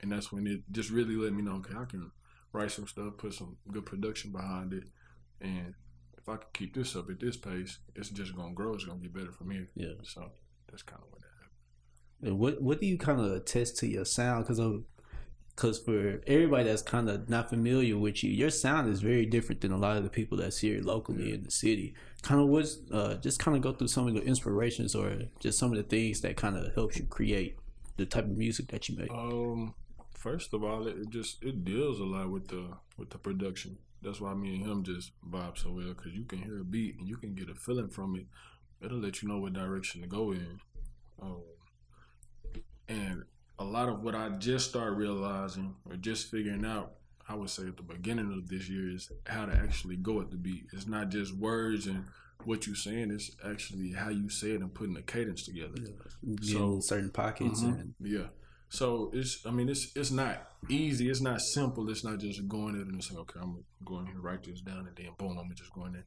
[0.00, 2.10] And that's when it just really let me know, okay, I can
[2.52, 4.84] write some stuff, put some good production behind it,
[5.42, 5.74] and
[6.16, 8.72] if I can keep this up at this pace, it's just gonna grow.
[8.74, 9.68] It's gonna get better from here.
[9.74, 9.92] Yeah.
[10.04, 10.32] So
[10.70, 11.35] that's kind of what that
[12.20, 14.44] what what do you kind of attest to your sound?
[14.44, 14.84] Because of
[15.56, 19.62] because for everybody that's kind of not familiar with you, your sound is very different
[19.62, 21.94] than a lot of the people that's here locally in the city.
[22.22, 25.58] Kind of what's uh, just kind of go through some of the inspirations or just
[25.58, 27.58] some of the things that kind of helps you create
[27.96, 29.10] the type of music that you make.
[29.10, 29.74] Um,
[30.14, 33.78] first of all, it, just it deals a lot with the with the production.
[34.02, 36.98] That's why me and him just vibe so well because you can hear a beat
[36.98, 38.26] and you can get a feeling from it.
[38.84, 40.60] It'll let you know what direction to go in.
[41.20, 41.40] Um,
[42.88, 43.22] and
[43.58, 46.92] a lot of what I just started realizing or just figuring out,
[47.28, 50.30] I would say at the beginning of this year, is how to actually go at
[50.30, 50.64] the beat.
[50.72, 52.04] It's not just words and
[52.44, 55.74] what you're saying; it's actually how you say it and putting the cadence together.
[56.22, 57.80] Getting so- certain pockets Mhm.
[57.80, 58.28] and Yeah.
[58.68, 62.74] So it's I mean it's it's not easy, it's not simple, it's not just going
[62.74, 65.72] in and saying, Okay, I'm going here, write this down and then boom, I'm just
[65.72, 66.04] going in.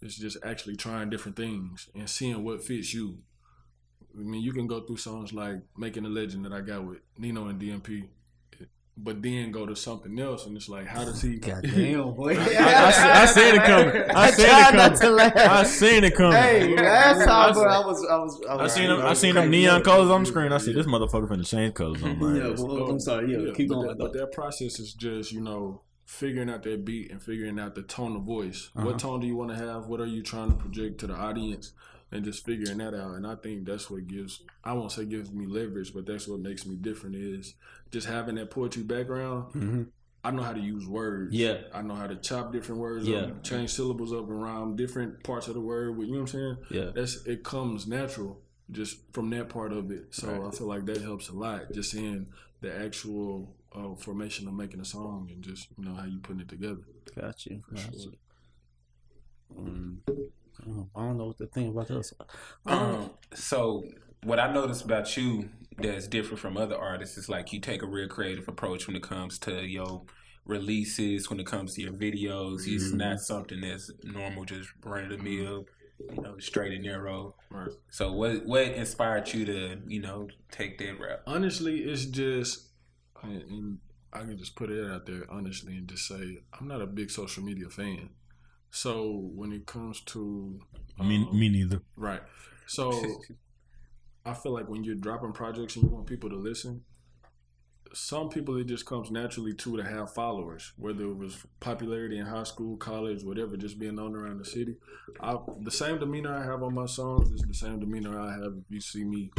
[0.00, 3.18] It's just actually trying different things and seeing what fits you.
[4.18, 6.98] I mean, you can go through songs like Making a Legend that I got with
[7.18, 8.08] Nino and DMP.
[8.98, 11.36] But then go to something else, and it's like, how does he?
[11.36, 12.34] Goddamn, boy.
[12.34, 14.02] I, I, se- I seen it coming.
[14.16, 15.16] I seen tried it not to coming.
[15.16, 15.36] laugh.
[15.36, 16.32] I seen it coming.
[16.32, 19.02] Hey, last time, I, bro, I was, I was, I I seen them.
[19.04, 20.50] I seen them neon colors on the screen.
[20.50, 22.58] I see this motherfucker finna change colors on my Yeah, ass.
[22.60, 23.32] well, I'm sorry.
[23.32, 23.88] Yeah, keep but going.
[23.88, 27.74] That, but that process is just you know figuring out that beat and figuring out
[27.74, 28.70] the tone of voice.
[28.74, 28.86] Uh-huh.
[28.86, 29.88] What tone do you want to have?
[29.88, 31.72] What are you trying to project to the audience?
[32.12, 33.14] And just figuring that out.
[33.16, 36.38] And I think that's what gives I won't say gives me leverage, but that's what
[36.40, 37.54] makes me different is
[37.90, 39.52] just having that poetry background.
[39.52, 39.86] Mhm.
[40.22, 41.34] I know how to use words.
[41.34, 41.62] Yeah.
[41.72, 43.18] I know how to chop different words Yeah.
[43.18, 45.96] up, change syllables up and rhyme different parts of the word.
[45.96, 46.56] With, you know what I'm saying?
[46.70, 46.90] Yeah.
[46.94, 48.40] That's it comes natural
[48.70, 50.14] just from that part of it.
[50.14, 50.46] So Right.
[50.46, 51.72] I feel like that helps a lot.
[51.72, 52.26] Just seeing
[52.60, 56.40] the actual uh, formation of making a song and just you know how you putting
[56.40, 56.80] it together.
[57.14, 57.62] Got you.
[57.70, 57.90] Got sure.
[57.92, 58.12] you.
[59.58, 60.02] Um,
[60.62, 62.12] I don't know what to think about this.
[62.66, 63.84] Um, so
[64.24, 67.86] what I noticed about you that's different from other artists is like you take a
[67.86, 70.02] real creative approach when it comes to your
[70.44, 72.66] releases, when it comes to your videos.
[72.66, 72.96] It's Mm-hmm.
[72.96, 75.66] not something that's normal, just run of the mill,
[76.14, 77.34] you know, straight and narrow.
[77.50, 77.70] Right.
[77.90, 81.20] So what what inspired you to, you know, take that route?
[81.26, 82.68] Honestly, it's just
[83.22, 83.78] and- and
[84.12, 87.10] I can just put it out there honestly and just say I'm not a big
[87.10, 88.10] social media fan.
[88.70, 90.60] So when it comes to
[90.98, 91.82] Me, um, me neither.
[91.96, 92.20] Right.
[92.66, 93.22] So
[94.24, 96.82] I feel like when you're dropping projects and you want people to listen,
[97.92, 102.26] some people it just comes naturally to to have followers, whether it was popularity in
[102.26, 104.76] high school, college, whatever, just being known around the city.
[105.20, 108.54] I, the same demeanor I have on my songs is the same demeanor I have
[108.58, 109.30] if you see me,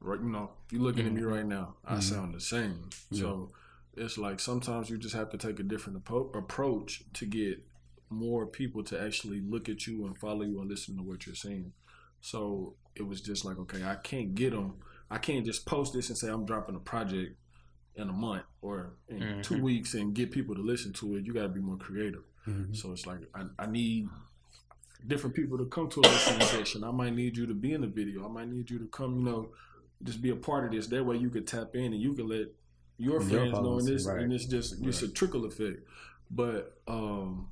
[0.00, 0.20] right?
[0.20, 2.88] You know, if you're looking at me right now, I sound the same.
[3.12, 3.50] So
[3.96, 7.62] it's like sometimes you just have to take a different appo- approach to get
[8.10, 11.34] more people to actually look at you and follow you and listen to what you're
[11.34, 11.72] saying.
[12.20, 14.74] So it was just like, okay, I can't get them.
[15.10, 17.36] I can't just post this and say I'm dropping a project
[17.96, 19.42] in a month or in Mhm.
[19.42, 21.24] two weeks and get people to listen to it.
[21.26, 22.22] You got to be more creative.
[22.46, 22.74] Mhm.
[22.76, 24.08] So it's like I, I need
[25.06, 26.84] different people to come to a listening session.
[26.84, 28.24] I might need you to be in the video.
[28.24, 29.52] I might need you to come, you know,
[30.02, 30.86] just be a part of this.
[30.88, 32.48] That way you could tap in and you can let
[32.98, 34.22] your Your friends know and this right.
[34.22, 35.80] and it's just it's a trickle effect.
[36.30, 37.48] But um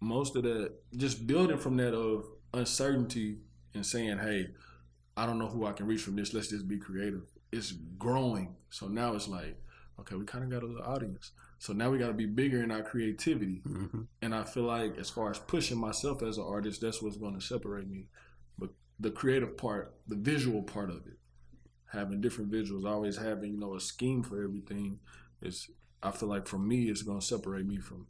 [0.00, 3.38] most of that just building from that of uncertainty
[3.74, 4.48] and saying, Hey,
[5.16, 7.22] I don't know who I can reach from this, let's just be creative.
[7.52, 8.54] It's growing.
[8.70, 9.56] So now it's like,
[10.00, 11.32] okay, we kinda got a little audience.
[11.58, 13.62] So now we gotta be bigger in our creativity.
[13.64, 14.06] Mhm.
[14.20, 17.34] And I feel like as far as pushing myself as an artist, that's what's going
[17.34, 18.08] to separate me.
[18.58, 21.18] But the creative part, the visual part of it,
[21.86, 25.00] having different visuals, always having you know a scheme for everything,
[25.40, 25.70] is
[26.02, 28.06] I feel like for me, it's going to separate me from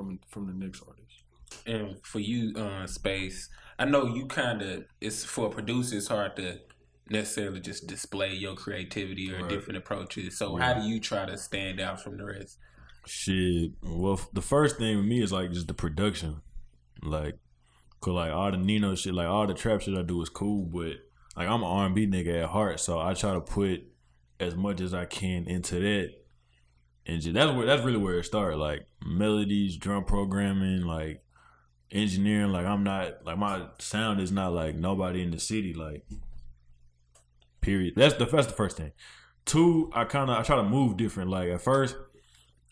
[0.00, 1.24] from from the next artist.
[1.66, 6.06] And for you, uh, Space, I know you kind of, it's for a producer, it's
[6.06, 6.60] hard to
[7.08, 9.48] necessarily just display your creativity or Right.
[9.48, 10.38] different approaches.
[10.38, 12.58] So how do you try to stand out from the rest?
[13.04, 13.72] Shit.
[13.82, 16.40] Well, f- the first thing with me is like just the production,
[17.02, 17.34] like,
[18.00, 20.66] cause like all the Nino shit, like all the trap shit I do is cool,
[20.66, 20.96] but
[21.36, 23.82] like I'm an R and B nigga at heart, so I try to put
[24.38, 26.12] as much as I can into that,
[27.10, 28.56] and just, that's where that's really where it started.
[28.56, 31.22] Like melodies, drum programming, like
[31.90, 32.52] engineering.
[32.52, 35.74] Like I'm not like my sound is not like nobody in the city.
[35.74, 36.06] Like,
[37.60, 37.94] period.
[37.96, 38.92] That's the that's the first thing.
[39.44, 41.30] Two, I kind of I try to move different.
[41.30, 41.96] Like at first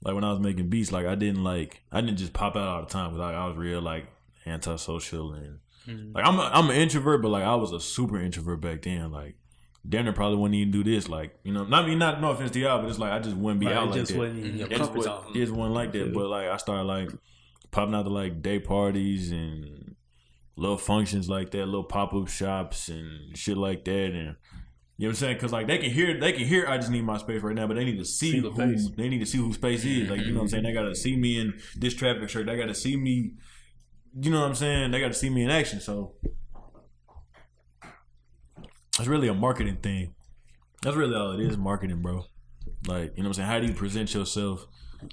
[0.03, 2.69] like when I was making beats, like I didn't like I didn't just pop out
[2.69, 3.17] all the time.
[3.17, 4.07] Like I was real like
[4.47, 6.13] antisocial and mm-hmm.
[6.15, 9.11] like I'm a, I'm an introvert, but like I was a super introvert back then.
[9.11, 9.37] Like
[9.89, 11.09] Danner probably wouldn't even do this.
[11.09, 13.19] Like you know, not I mean not no offense to y'all, but it's like I
[13.21, 14.19] just wouldn't be Right, out it like just that.
[14.19, 15.25] wasn't in your It just, comfort was, zone.
[15.31, 16.07] it just wasn't like that.
[16.07, 16.13] Yeah.
[16.13, 17.11] But like I started like
[17.71, 19.95] popping out to like day parties and
[20.57, 24.37] little functions like that, little pop up shops and shit like that, and.
[25.01, 25.35] You know what I'm saying?
[25.37, 26.67] Because like they can hear, they can hear.
[26.67, 28.57] I just need my space right now, but they need to see, See the who
[28.57, 28.91] face.
[28.97, 30.11] they need to see who space is.
[30.11, 30.65] Like you know what I'm saying?
[30.65, 32.47] They got to see me in this traffic shirt.
[32.47, 33.35] They got to see me.
[34.21, 34.91] You know what I'm saying?
[34.91, 35.79] They got to see me in action.
[35.79, 36.15] So
[38.99, 40.15] it's really a marketing thing.
[40.83, 42.25] That's really all it is, marketing, bro.
[42.87, 43.49] Like you know what I'm saying?
[43.49, 44.67] How do you present yourself?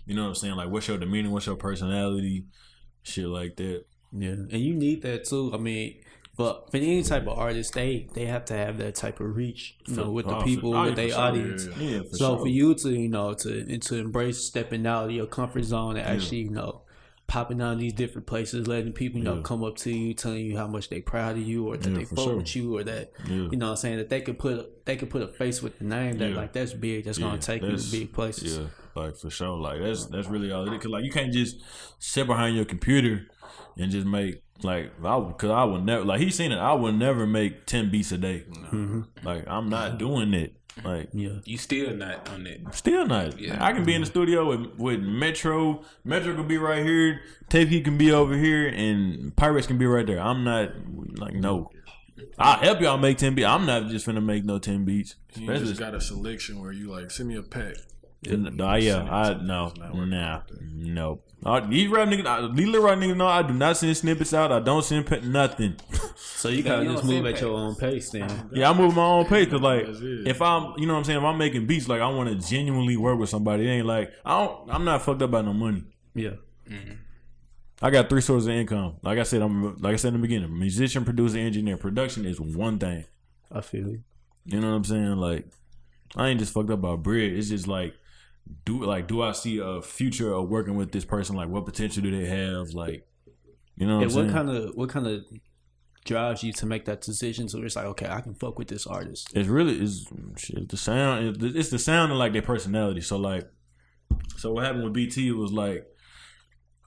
[0.06, 0.56] You know what I'm saying?
[0.56, 1.30] Like what's your demeanor?
[1.30, 2.45] What's your personality?
[3.04, 3.86] Shit like that.
[4.12, 5.52] Yeah, and you need that too.
[5.54, 5.95] I mean,
[6.38, 9.78] but for any type of artist, they they have to have that type of reach,
[9.88, 11.67] you know, with the people, oh, with yeah, their audience.
[11.78, 12.39] Yeah, Yeah, for so sure.
[12.39, 15.98] for you to you know to and to embrace stepping out of your comfort zone
[15.98, 16.82] and actually you know
[17.27, 19.41] popping down these different places, letting people you know Yeah.
[19.41, 21.97] come up to you, telling you how much they proud of you or that Yeah,
[21.97, 22.35] they fuck sure.
[22.38, 23.35] with you or that Yeah.
[23.35, 25.79] you know what I'm saying that they could put they could put a face with
[25.79, 27.05] the name that like that's big.
[27.05, 28.57] That's gonna take you to big places.
[28.57, 29.57] Yeah, like for sure.
[29.57, 30.81] Like that's that's really all it is.
[30.83, 31.57] Cause like you can't just
[31.99, 33.27] sit behind your computer
[33.77, 36.57] and just make like I because I would never like he's seen it.
[36.57, 38.45] I would never make ten beats a day.
[38.49, 39.01] Mm-hmm.
[39.23, 40.55] Like I'm not doing it.
[40.83, 41.39] Like Yeah.
[41.45, 42.75] You still not on that.
[42.75, 43.39] Still not.
[43.39, 43.63] Yeah.
[43.63, 45.83] I can be in the studio with, with Metro.
[46.03, 47.21] Metro can be right here.
[47.49, 50.19] Tapey can be over here, and Pirates can be right there.
[50.19, 50.71] I'm not
[51.17, 51.71] like no.
[52.38, 53.47] I'll help y'all make ten beats.
[53.47, 55.15] I'm not just finna make no ten beats.
[55.35, 57.75] You That's just just, got a selection where you like send me a pack.
[58.27, 61.21] Nah, yeah, I no, nah, no.
[61.45, 64.33] Uh, these rap niggas, uh, these little rap niggas know I do not send snippets
[64.33, 64.51] out.
[64.51, 65.75] I don't send pe- nothing.
[66.17, 68.49] So you kind you of just move send at your own pace then.
[68.53, 71.17] Yeah, I move my own pace because like if I'm, you know what I'm saying,
[71.17, 73.65] if I'm making beats, like I want to genuinely work with somebody.
[73.65, 74.69] It ain't like I don't.
[74.69, 75.85] I'm not fucked up by no money.
[76.13, 76.31] Yeah.
[77.81, 78.97] I got three sources of income.
[79.01, 81.77] Like I said, I'm like I said in the beginning, musician, producer, engineer.
[81.77, 83.05] Production is one thing.
[83.51, 84.03] I feel you.
[84.45, 85.15] You know what I'm saying?
[85.15, 85.47] Like
[86.15, 87.31] I ain't just fucked up by bread.
[87.31, 87.95] It's just like
[88.65, 91.36] do like do I see a future of working with this person?
[91.36, 92.69] Like what potential do they have?
[92.69, 93.08] Like
[93.75, 95.25] you know what I'm what kind of what kind of
[96.05, 97.49] drives you to make that decision?
[97.49, 99.36] So it's like, okay, I can fuck with this artist.
[99.36, 100.05] it's really is
[100.69, 101.43] the sound.
[101.43, 103.01] It's the sound and like their personality.
[103.01, 103.49] So like,
[104.38, 105.86] so what happened with BT was like,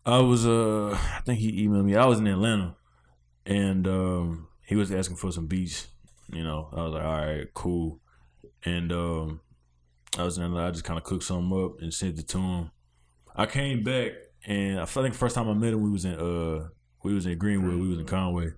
[0.07, 1.97] I was uh, I think he emailed me.
[1.97, 2.77] I was in Atlanta,
[3.45, 5.89] and um, he was asking for some beats.
[6.33, 8.01] You know, I was like, all right, cool.
[8.65, 9.41] And um,
[10.17, 10.69] I was in Atlanta.
[10.69, 12.71] I just kind of cooked something up and sent it to him.
[13.37, 14.13] I came back,
[14.47, 16.69] and I think the first time I met him, we was in uh,
[17.03, 18.51] we was in Greenwood, we was in Conway,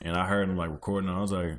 [0.00, 1.10] and I heard him like recording.
[1.10, 1.56] I was like,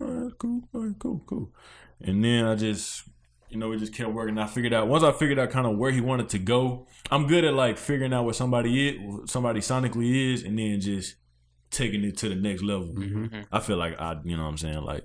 [0.00, 1.52] all right, cool, all right, cool, cool.
[2.00, 3.04] And then I just,
[3.48, 4.36] you know, we just kept working.
[4.38, 6.86] I figured out once I figured out kind of where he wanted to go.
[7.10, 11.14] I'm good at like figuring out what somebody is, somebody sonically is, and then just
[11.70, 12.94] taking it to the next level.
[13.52, 15.04] I feel like I, you know, what I'm saying like,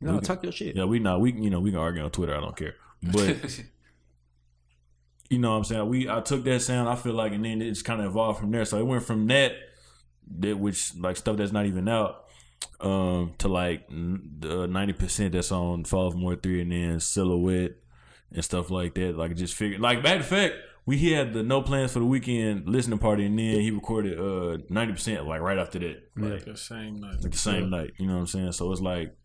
[0.00, 0.74] No, we- talk your shit.
[0.76, 2.34] yeah, we not we, you know, we can argue on Twitter.
[2.36, 2.74] I don't care,
[3.12, 3.60] but
[5.30, 5.88] you know what I'm saying?
[5.88, 8.50] We I took that sound, I feel like, and then it's kind of evolved from
[8.50, 8.64] there.
[8.64, 9.52] So it went from that,
[10.38, 12.24] that which like stuff that's not even out,
[12.80, 17.72] um, to like the ninety percent that's on Fall of More Three, and then Silhouette
[18.32, 19.16] and stuff like that.
[19.16, 22.68] Like just figured, like matter of fact, we had the No Plans for the Weekend
[22.68, 26.56] listening party, and then he recorded uh ninety percent like right after that, like, The
[26.56, 27.22] same night.
[27.22, 27.92] like the same night.
[27.98, 28.52] You know what I'm saying?
[28.52, 29.16] So it's like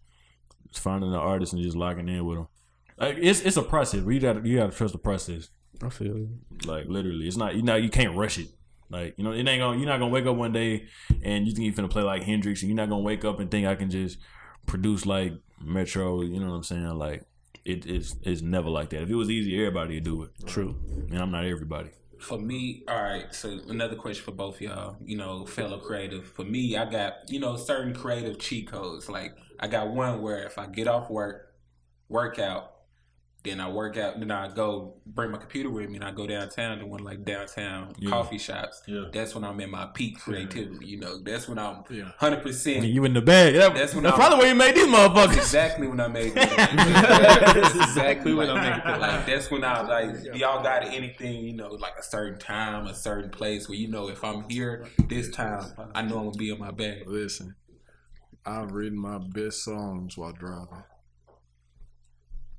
[0.69, 2.47] it's finding the artist and just locking in with them.
[2.97, 4.01] Like it's it's a process.
[4.01, 5.49] but You got you got to trust the process.
[5.83, 6.29] I feel you.
[6.65, 8.49] Like literally, it's not you know you can't rush it.
[8.89, 10.85] Like you know, it ain't gonna you're not gonna wake up one day
[11.23, 13.49] and you think you're gonna play like Hendrix, and you're not gonna wake up and
[13.49, 14.17] think I can just
[14.67, 16.21] produce like Metro.
[16.21, 16.85] You know what I'm saying?
[16.97, 17.25] Like
[17.63, 19.03] it is it's never like that.
[19.03, 20.31] If it was easy, everybody would do it.
[20.45, 20.75] True.
[21.09, 21.89] And I'm not everybody.
[22.19, 23.33] For me, all right.
[23.33, 26.27] So another question for both y'all, you know, fellow creative.
[26.27, 29.09] For me, I got you know certain creative cheat codes.
[29.09, 31.53] Like I got one where if I get off work,
[32.09, 32.70] work out,
[33.43, 36.27] then I work out, then I go bring my computer with me, and I go
[36.27, 38.11] downtown to one of like downtown Yeah.
[38.11, 38.83] coffee shops.
[38.87, 39.05] Yeah.
[39.11, 40.85] That's when I'm in my peak creativity.
[40.85, 42.11] You know, that's when I'm Yeah.
[42.17, 42.85] hundred percent.
[42.85, 43.55] You in the bag.
[43.55, 45.37] That, That's when that's I'm- probably where you made these motherfuckers.
[45.37, 49.63] Exactly when I made That's exactly when when I I made made Like that's when
[49.63, 53.67] I was like, y'all got anything, you know, like a certain time, a certain place
[53.67, 56.69] where you know if I'm here this time, I know I'm gonna be in my
[56.71, 57.07] bag.
[57.07, 57.55] Listen,
[58.45, 60.83] I've written my best songs while driving.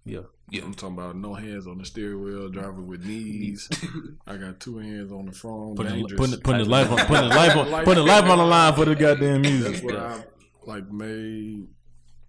[0.05, 0.21] Yeah.
[0.51, 0.63] Yeah.
[0.65, 3.69] I'm talking about no hands on the steering wheel, driving with knees.
[4.27, 5.77] I got two hands on the phone.
[5.77, 8.45] Putting, putting, putting his life on putting his life on putting his life on the
[8.45, 9.73] line for the goddamn music.
[9.73, 10.25] That's what I
[10.67, 11.09] like made.
[11.13, 11.69] You know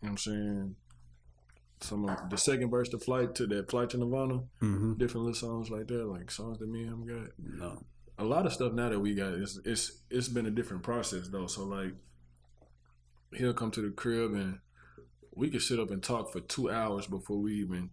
[0.02, 0.76] what I'm saying?
[1.82, 4.94] Some of the second verse to flight to that flight to Nirvana, Mm-hmm.
[4.94, 7.30] different little songs like that, like songs that me and him got.
[7.40, 7.84] No.
[8.20, 11.28] A lot of stuff now that we got, it's it's it's been a different process
[11.30, 11.48] though.
[11.48, 11.94] So like,
[13.36, 14.60] he'll come to the crib and
[15.36, 17.90] we could sit up and talk for two hours before we even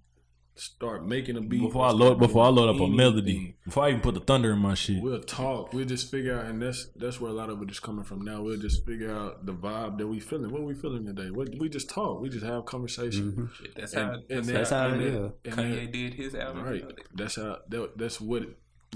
[0.56, 1.60] start making a beat.
[1.62, 3.56] Before I load before I load up a melody.
[3.64, 5.00] Before I even put the thunder in my shit.
[5.02, 5.72] We'll talk.
[5.72, 8.22] We'll just figure out, and that's that's where a lot of it is coming from
[8.22, 8.42] now.
[8.42, 10.50] We'll just figure out the vibe that we feeling.
[10.50, 11.30] What we feeling today?
[11.30, 12.20] What we just talk.
[12.20, 13.32] We just have conversation.
[13.32, 13.46] Mm-hmm.
[13.64, 15.32] Shit, that's And- how and that's, That's how and it then- is.
[15.46, 16.64] and how Kanye did his album.
[16.64, 16.84] Right.
[17.14, 17.58] That's how.
[17.68, 18.48] That, that's what it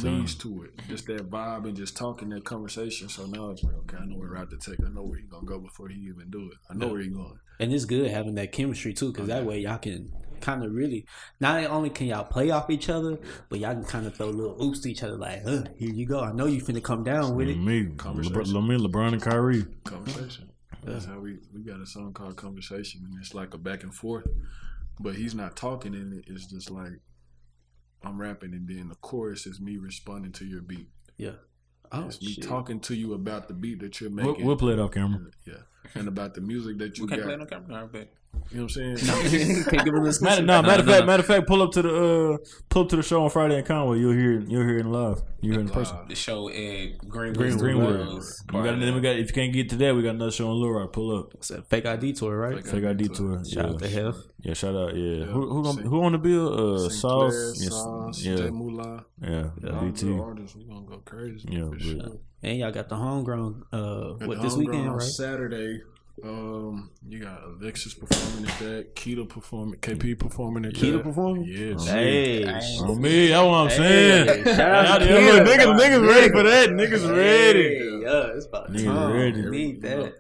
[0.03, 0.81] leads to it.
[0.89, 3.09] Just that vibe and just talking that conversation.
[3.09, 4.85] So now it's like, okay, I know where route to take.
[4.85, 6.59] I know where he gonna go before he even do it.
[6.71, 7.39] I know where he going.
[7.61, 11.07] And it's good having that chemistry too, because that way y'all can kind of really
[11.41, 14.61] not only can y'all play off each other, but y'all can kind of throw little
[14.63, 16.21] oops to each other, like, "Huh, here you go.
[16.21, 18.55] I know you finna come down with it." Me, Conversation.
[18.55, 19.65] LeBron, me, LeBron and Kyrie.
[19.85, 20.51] Conversation.
[20.83, 23.95] That's how we we got a song called Conversation, and it's like a back and
[23.95, 24.27] forth.
[25.01, 26.25] But he's not talking in it.
[26.27, 27.01] It's just like
[28.05, 30.89] I'm rapping, and then the chorus is me responding to your beat.
[31.17, 31.33] Yeah.
[31.93, 32.45] Oh It's me shit.
[32.45, 34.45] talking to you about the beat that you're We'll, making.
[34.47, 35.21] we'll play it off camera.
[35.47, 35.55] Yeah.
[35.95, 37.27] and about the music that you You can't got.
[37.29, 38.09] play no camera, but
[38.51, 39.65] You know what I'm saying?
[39.71, 40.21] Can't give him this.
[40.23, 41.07] Matter, no, No, matter of no, fact, no.
[41.07, 42.37] matter of fact, pull up to the uh,
[42.69, 43.99] pull up to the show on Friday in Conway.
[43.99, 45.23] You'll hear, you'll hear it live.
[45.41, 45.97] You hear it in person.
[46.09, 47.37] the show at Greenwood.
[47.37, 48.01] Green, Greenwood.
[48.01, 48.45] Studios.
[48.53, 49.17] We got, then we got.
[49.17, 50.93] If you can't get to that, we got another show on Little Rock.
[50.93, 51.35] Pull up.
[51.35, 52.57] It's a fake ID tour, right?
[52.63, 53.43] Fake Fake ID tour.
[53.45, 53.71] Shout yeah.
[53.73, 54.15] out to Hef.
[54.41, 54.95] Yeah, shout out.
[54.95, 56.85] Yeah, Yeah, who who, gonna, who on the bill?
[56.85, 57.55] Uh, Sauce.
[57.61, 59.05] Yes, Sauce, yeah, J Moolah.
[59.23, 60.07] yeah, All BT.
[60.07, 60.57] good artists.
[60.57, 61.49] We gonna go crazy.
[61.51, 62.19] Yeah, for sure.
[62.43, 63.63] And y'all got the homegrown.
[63.73, 65.01] Uh, what this weekend, right?
[65.03, 65.81] Saturday.
[66.23, 71.03] Um, you got Alexis performing at that, Keto performing, KP performing at Keto that.
[71.03, 71.45] performing?
[71.45, 71.87] Yes.
[71.89, 74.45] Hey, On me, that's what I'm saying.
[74.45, 76.69] shout out to Keto, niggas, niggas ready for that.
[76.71, 77.63] Niggas ready.
[77.79, 79.13] Hey, yeah, it's about Niggas time.
[79.13, 79.43] ready.
[79.51, 80.15] Need that.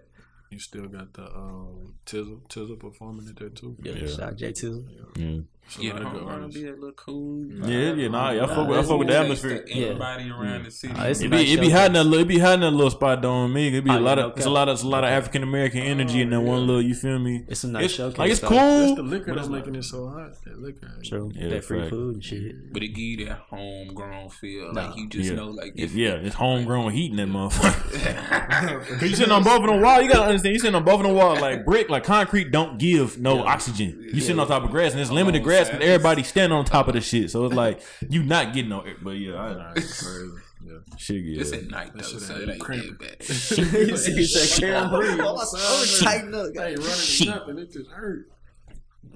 [0.50, 3.76] You still got the um Tizzle, Tizzle performing at that too.
[3.82, 4.06] Yeah, Yeah.
[4.08, 4.84] shout out J Tizzle.
[5.16, 5.46] Yeah, It's
[5.78, 6.60] a Yeah, lot of good homegrown artists.
[6.60, 7.46] be a little cool.
[7.68, 8.08] yeah, yeah.
[8.08, 9.62] Nah, I fuck with, I fuck with the atmosphere.
[9.64, 10.94] to Everybody around the city.
[10.96, 12.70] Ah, It be, nice it be hot in that little, it be hot in that
[12.70, 13.68] little spot though on me.
[13.76, 15.04] It be Oh, a lot yeah, of, no it's a lot of, it's a lot
[15.04, 16.82] of African American energy in that one little.
[16.82, 17.44] You feel me?
[17.48, 18.18] It's a nice It's, showcase.
[18.18, 18.48] like it's though.
[18.50, 20.32] That's the liquor that's making it so hot.
[20.44, 20.90] That liquor.
[21.04, 21.32] True.
[21.34, 21.90] Yeah, that free fact.
[21.90, 22.72] food and shit.
[22.72, 24.72] But it give you that homegrown feel.
[24.72, 24.88] Nah.
[24.88, 27.94] Like you just know, like It's, yeah, it's homegrown heat in that motherfucker.
[28.98, 30.52] Cause you sitting on both of the wall, you gotta understand.
[30.54, 34.10] You sitting on both of the wall like brick, like concrete don't give no oxygen.
[34.12, 36.64] You sitting on top of grass, and it's limited Oh, grass, but everybody standing on
[36.64, 37.30] top of the shit.
[37.30, 38.80] So it's like you not getting no.
[38.80, 38.96] air.
[39.02, 40.30] But yeah, I, Nah, it's crazy.
[40.66, 40.96] Yeah.
[40.96, 41.40] shit, yeah.
[41.42, 42.96] it's at night though, shit so it ain't cramping.
[42.98, 43.22] that bad.
[43.22, 47.58] He said, "Karen Lee, tighten up." Hey, running nothing.
[47.58, 48.30] It just hurt.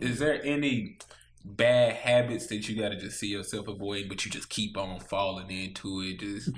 [0.01, 0.98] Is there any
[1.44, 5.01] bad habits that you got to just see yourself avoid, but you just keep on
[5.01, 6.20] falling into it?
[6.20, 6.51] Just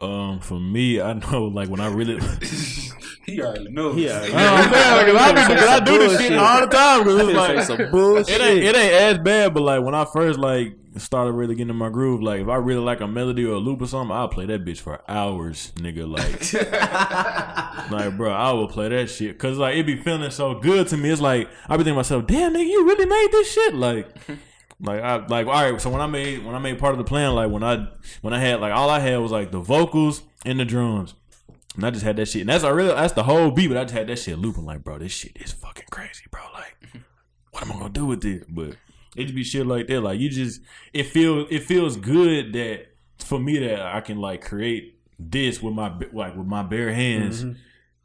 [0.00, 2.18] Um, for me, I know like when I really.
[3.26, 3.96] he already knows.
[3.96, 6.60] He already I don't know, like, 'cause I, be, 'cause I do this shit all
[6.60, 7.04] the time.
[7.04, 8.28] 'cause it's like, some bullshit.
[8.28, 11.70] it ain't it ain't as bad, but like when I first like started really getting
[11.70, 14.16] in my groove, like if I really like a melody or a loop or something,
[14.16, 16.08] I'll play that bitch for hours, nigga.
[16.08, 20.88] Like, like bro, I will play that shit because like it be feeling so good
[20.88, 21.10] to me.
[21.10, 23.74] It's like I be thinking to myself, damn nigga, you really made this shit.
[23.74, 24.08] Like,
[24.80, 25.80] like I like all right.
[25.80, 27.88] So when I made when I made part of the plan, like when I
[28.22, 31.14] when I had like all I had was like the vocals and the drums.
[31.76, 32.40] And I just had that shit.
[32.42, 34.64] And that's I really that's the whole beat, but I just had that shit looping
[34.64, 36.42] like, bro, this shit is fucking crazy, bro.
[36.54, 36.76] Like,
[37.52, 38.44] what am I gonna do with this?
[38.48, 38.76] But
[39.16, 40.00] it just be shit like that.
[40.00, 40.60] Like you just
[40.92, 42.86] it feels it feels good that
[43.18, 47.42] for me that I can like create this with my like with my bare hands
[47.44, 47.56] Mhm.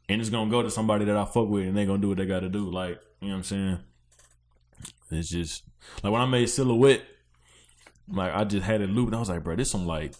[0.08, 2.18] and it's gonna go to somebody that I fuck with and they gonna do what
[2.18, 2.68] they gotta do.
[2.70, 3.78] Like, you know what I'm saying?
[5.10, 5.62] It's just
[6.02, 7.02] like when I made silhouette,
[8.08, 10.14] like I just had it looped and I was like, bro, this some like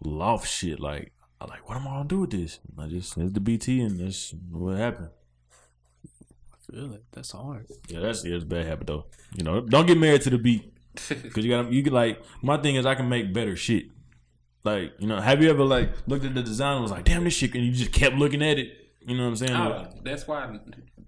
[0.00, 0.80] loft shit.
[0.80, 2.60] Like I like, what am I gonna do with this?
[2.78, 5.10] I just it's the BT and that's what happened.
[6.52, 7.04] I feel it.
[7.12, 7.66] That's hard.
[7.88, 9.06] Yeah, that's yeah, it's a bad habit though.
[9.34, 10.72] You know, don't get married to the beat
[11.08, 13.86] because you got you can like my thing is I can make better shit.
[14.64, 17.24] Like you know, have you ever like looked at the design and was like, damn,
[17.24, 18.72] this shit, and you just kept looking at it.
[19.00, 19.52] You know what I'm saying?
[19.52, 20.58] Oh, that's why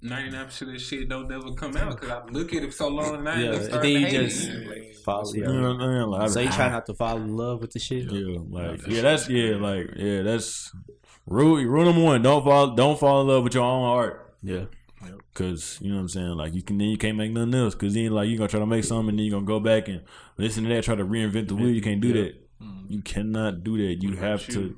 [0.03, 2.73] ninety nine percent of this shit don't never come out because I look at it
[2.75, 5.33] so long and I Yeah, yeah, and then you just Like, follow.
[5.35, 6.07] you know what I'm saying?
[6.09, 8.11] Like, So you try not to fall in love with the shit.
[8.11, 10.73] Yeah, like yeah, that's is yeah, like yeah, that's
[11.27, 11.63] rule.
[11.65, 14.35] Rule number one: don't fall, don't fall in love with your own art.
[14.43, 14.65] Yeah.
[15.35, 16.31] Cause you know what I'm saying.
[16.31, 17.75] Like you can then you can't make nothing else.
[17.77, 19.87] Cause then like you gonna try to make something and then you gonna go back
[19.87, 20.03] and
[20.37, 21.71] listen to that, try to reinvent the wheel.
[21.71, 22.23] You can't do Yeah.
[22.25, 22.35] that.
[22.89, 24.03] You cannot do that.
[24.03, 24.61] You What have about to.
[24.61, 24.77] you?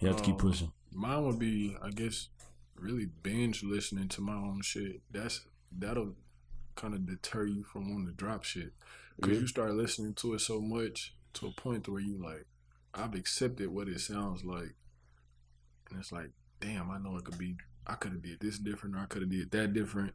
[0.00, 0.72] You have to keep Um, pushing.
[0.92, 2.28] Mine would be, I guess,
[2.80, 5.00] really binge listening to my own shit.
[5.10, 5.42] That's
[5.76, 6.14] that'll
[6.76, 8.72] kind of deter you from wanting to drop shit
[9.16, 12.46] because you start listening to it so much to a point where you like,
[12.94, 14.74] I've accepted what it sounds like,
[15.90, 17.56] and it's like, damn, I know it could be.
[17.86, 20.12] I could have did this different, or I could have did that different,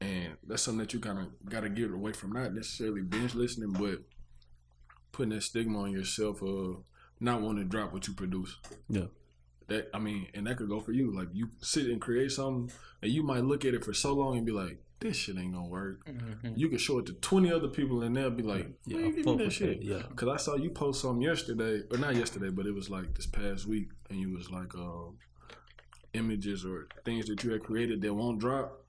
[0.00, 2.32] and that's something that you kind of got to get away from.
[2.32, 4.00] Not necessarily binge listening, but
[5.12, 6.82] putting that stigma on yourself of
[7.20, 8.56] not wanting to drop what you produce
[8.88, 9.06] Yeah.
[9.72, 11.14] That I mean, and that could go for you.
[11.14, 12.70] Like you sit and create something,
[13.02, 15.52] and you might look at it for so long and be like, "This shit ain't
[15.54, 16.56] gonna work." mhm.
[16.56, 19.12] You can show it to twenty other people, and they'll be like, Yeah, "Yeah, you
[19.16, 20.02] give me that shit." yeah.
[20.08, 23.26] Because I saw you post something yesterday, or not yesterday, but it was like this
[23.26, 25.18] past week, and you was like, um,
[26.14, 28.81] images or things that you had created that won't drop.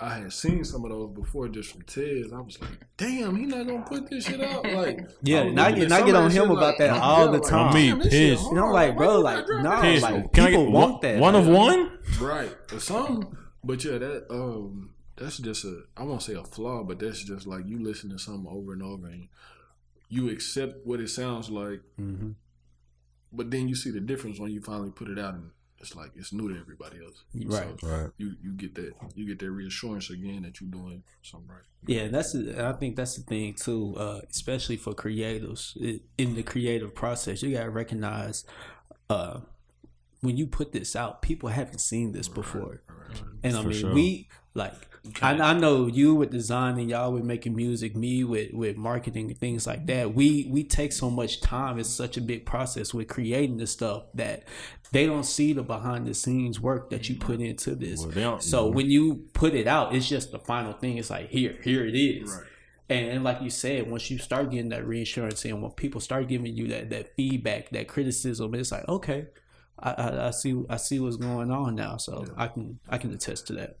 [0.00, 2.32] I had seen some of those before just from Tez.
[2.32, 4.64] I was like, damn, he not gonna put this shit out.
[4.64, 6.94] Like, Yeah, I and I get- at and I get on him about like, that
[6.94, 7.68] yeah, all the like, time.
[7.68, 8.42] On me, damn, this shit pissed.
[8.42, 8.54] hard.
[8.54, 10.92] You know, like, bro, like, not dropping nah, this like, Can I people get want
[10.92, 11.54] one, that, one of man.
[11.54, 11.98] one?
[12.20, 12.56] Right.
[12.72, 13.36] Or something.
[13.64, 17.46] But yeah, that um that's just a I won't say a flaw, but that's just
[17.48, 19.28] like you listen to something over and over and
[20.08, 22.34] you accept what it sounds like, Mhm.
[23.32, 26.10] but then you see the difference when you finally put it out and it's like
[26.16, 27.22] it's new to everybody else.
[27.34, 27.80] Right.
[27.80, 28.10] So Right.
[28.18, 31.62] you you get that you get that reassurance again that you're doing something right.
[31.86, 36.34] Yeah, that's the- I think that's the thing too, uh, especially for creatives I- in
[36.34, 37.42] the creative process.
[37.42, 38.44] You gotta recognize
[39.10, 39.40] uh,
[40.20, 42.82] when you put this out, people haven't seen this before.
[43.42, 43.94] And I For mean, sure.
[43.94, 44.74] we like
[45.20, 49.30] I, I know you with design and y'all with making music, me with with marketing
[49.30, 50.06] and things like that.
[50.06, 50.16] Mm-hmm.
[50.16, 51.78] We we take so much time.
[51.78, 54.44] It's such a big process with creating this stuff that
[54.92, 57.46] they don't see the behind the scenes work that you put mm-hmm.
[57.46, 58.04] into this.
[58.04, 58.76] Well, so mm-hmm.
[58.76, 60.98] when you put it out, it's just the final thing.
[60.98, 62.30] It's like here, here it is.
[62.30, 62.44] Right.
[62.90, 66.26] And, and like you said, once you start getting that reinsurance and when people start
[66.26, 69.26] giving you that, that feedback, that criticism, it's like okay,
[69.78, 71.98] I, I, I see I see what's going on now.
[71.98, 73.76] So I can I can attest to that.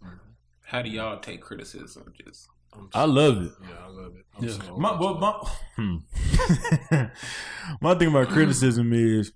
[0.68, 2.12] How do y'all take criticism?
[2.22, 3.52] Just I'm love it.
[3.62, 4.26] Yeah, I love it.
[4.36, 4.66] I'm Yeah.
[4.66, 5.32] so My, well, my,
[5.76, 5.96] hmm.
[7.80, 9.32] my thing about criticism is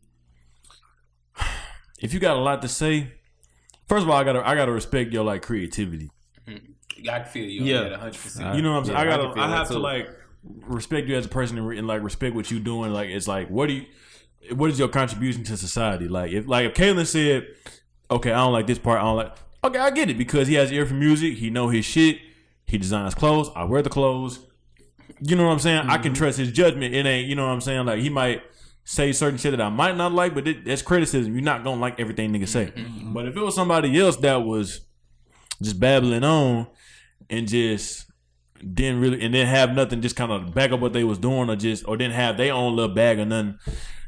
[2.03, 3.15] if you got a lot to say,
[3.89, 6.11] first of all, I gotta I gotta respect your like creativity.
[7.11, 7.65] I feel you.
[7.65, 7.89] Yeah.
[7.89, 8.55] Yeah, hundred percent.
[8.55, 8.99] You know what I'm saying?
[8.99, 10.11] Yeah, I I gotta can feel I, have to like
[10.45, 12.93] respect you as a person and, and like respect what you're doing.
[12.93, 13.87] Like it's like what do you
[14.55, 16.09] what is your contribution to society?
[16.09, 17.47] Like if like if Kalen said,
[18.11, 19.35] Okay, I don't like this part, I don't like
[19.65, 22.19] Okay, I get it because he has ear for music, he know his shit,
[22.67, 24.41] he designs clothes, I wear the clothes.
[25.21, 25.89] You know what I'm saying?
[25.89, 26.15] I can mm-hmm.
[26.15, 26.95] trust his judgment.
[26.95, 27.87] It ain't, you know what I'm saying?
[27.87, 28.43] Like he might
[28.85, 31.33] say certain shit that I might not like, but it, that's criticism.
[31.35, 32.73] You're not gonna like everything nigga say.
[32.75, 33.13] Mm-hmm.
[33.13, 34.81] But if it was somebody else that was
[35.63, 36.67] just babbling on
[37.31, 38.07] and just
[38.59, 41.49] didn't really and didn't have nothing, just kind of back up what they was doing,
[41.49, 43.59] or just or didn't have their own little bag or nothing.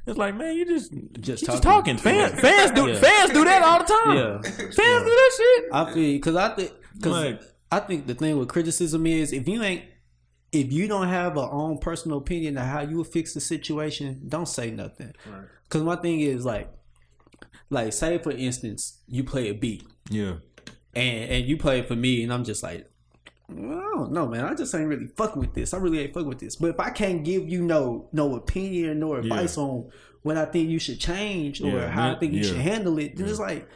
[0.06, 1.96] It's like, man, you just Just you just talking.
[1.96, 1.98] talking.
[1.98, 2.98] Fans, fans do Yeah.
[3.00, 4.16] fans do that all the time.
[4.16, 4.40] Yeah.
[4.42, 5.64] fans do that shit.
[5.72, 7.40] I feel because I think because Like-
[7.72, 9.84] I think the thing with criticism is if you ain't
[10.52, 14.20] if you don't have a own personal opinion of how you would fix the situation,
[14.28, 15.12] don't say nothing.
[15.28, 15.46] Right.
[15.64, 16.70] Because my thing is like,
[17.70, 20.34] like say for instance, you play a beat Yeah,
[20.94, 22.88] and and you play it for me, and I'm just like,
[23.48, 23.52] I
[23.94, 24.44] don't know, man.
[24.44, 25.74] I just ain't really fucking with this.
[25.74, 26.56] I really ain't fucking with this.
[26.56, 29.90] But if I can't give you no no opinion nor advice on
[30.22, 32.48] what I think you should change or Yeah, how I think you yeah.
[32.48, 33.68] should handle it, then it's like,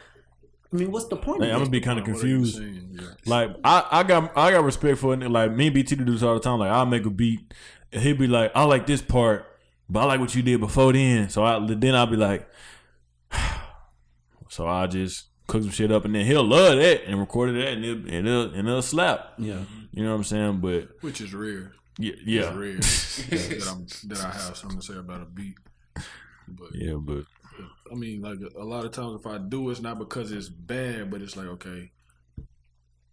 [0.71, 1.43] I mean, what's the point?
[1.43, 2.57] Hey, of I'm gonna be kind of confused.
[2.57, 3.07] saying, yeah.
[3.25, 5.19] Like I, I got I got respect for it.
[5.29, 6.59] Like me and BT do this all the time.
[6.59, 7.53] Like I'll make a beat
[7.91, 9.45] and he'll be like, I like this part,
[9.89, 11.29] but I like what you did before then.
[11.29, 12.47] So I then I'll be like,
[14.49, 17.67] so I'll just cook some shit up and then he'll love that and record that
[17.73, 19.33] and it'll and it'll, and it'll slap.
[19.37, 19.63] yeah.
[19.91, 20.59] You know what I'm saying?
[20.59, 21.73] But Which is rare.
[21.97, 25.25] yeah, It's yeah, rare that, that, I'm, that I have something to say about a
[25.25, 25.55] beat.
[26.47, 26.93] But yeah.
[26.93, 27.25] But
[27.91, 31.09] I mean, like a lot of times, if I do, it's not because it's bad,
[31.11, 31.91] but it's like, okay,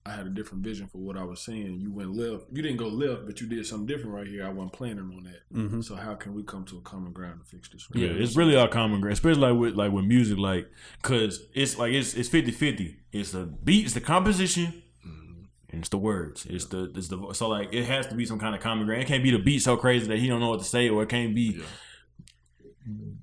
[0.07, 1.81] I had a different vision for what I was saying.
[1.81, 2.45] You went left.
[2.53, 4.47] You didn't go left, but you did something different right here.
[4.47, 5.59] I wasn't planning on that.
[5.59, 5.81] Mm-hmm.
[5.81, 7.89] So how can we come to a common ground to fix this?
[7.93, 10.71] Yeah, it's really all common ground, especially like with like with music, like
[11.03, 12.97] because it's like it's it's 50-50.
[13.13, 16.47] It's the beat, it's the composition, and it's the words.
[16.49, 19.03] It's the it's the so like it has to be some kind of common ground.
[19.03, 21.03] It can't be the beat so crazy that he don't know what to say, or
[21.03, 21.61] it can't be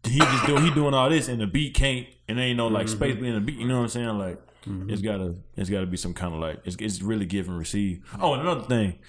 [0.06, 2.68] he just do he doing all this and the beat can't and there ain't no
[2.68, 3.58] like space between the beat.
[3.58, 4.18] You know what I'm saying?
[4.18, 4.90] Like Mm-hmm.
[4.90, 8.02] it's gotta it's gotta be some kind of like it's it's really give and receive.
[8.22, 9.00] Oh, and another thing,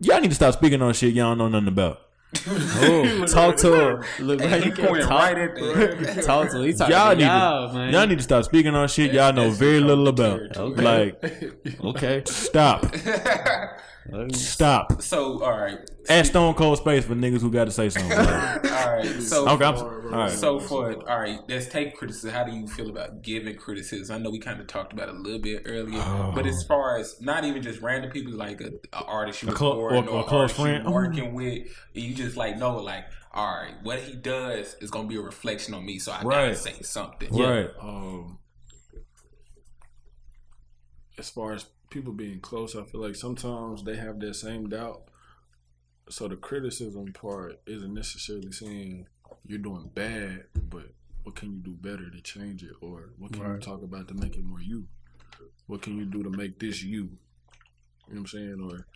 [0.00, 2.00] y'all need to stop speaking on shit y'all don't know nothing about.
[2.46, 4.04] Oh, talk to him.
[4.26, 6.64] Look, Hey, right he pointing Talk, right at the talk to him.
[6.64, 7.92] He y'all to need y'all, to, man.
[7.92, 10.38] y'all need to stop speaking on shit y'all know very little about.
[10.54, 10.74] territory.
[10.82, 11.22] Like,
[11.84, 12.22] okay.
[12.26, 12.86] stop,
[14.32, 15.00] stop.
[15.02, 18.12] So all right, Ask Stone Cold Space for niggas who got to say something.
[18.18, 19.22] All right.
[19.22, 20.30] So okay, I'm, all right.
[20.30, 22.30] So for all right, let's take criticism.
[22.30, 24.14] How do you feel about giving criticism?
[24.14, 26.02] I know we kind of talked about it a little bit earlier,
[26.34, 29.52] but as far as not even just random people, like a, a artist you A
[29.52, 30.86] clo- recording or- or or, close artist you friend.
[30.92, 35.16] working with, you just like know like, all right, what he does is gonna be
[35.16, 37.30] a reflection on me, so I gotta say something.
[37.32, 37.70] right.
[37.80, 38.38] um,
[41.18, 45.02] as far as people being close, I feel like sometimes they have that same doubt.
[46.08, 49.06] So the criticism part isn't necessarily saying
[49.46, 50.86] you're doing bad, but
[51.22, 54.14] what can you do better to change it, or what can you talk about to
[54.14, 54.86] make it more you?
[55.66, 57.10] What can you do to make this you?
[58.08, 58.60] You know what I'm saying?
[58.70, 58.86] Or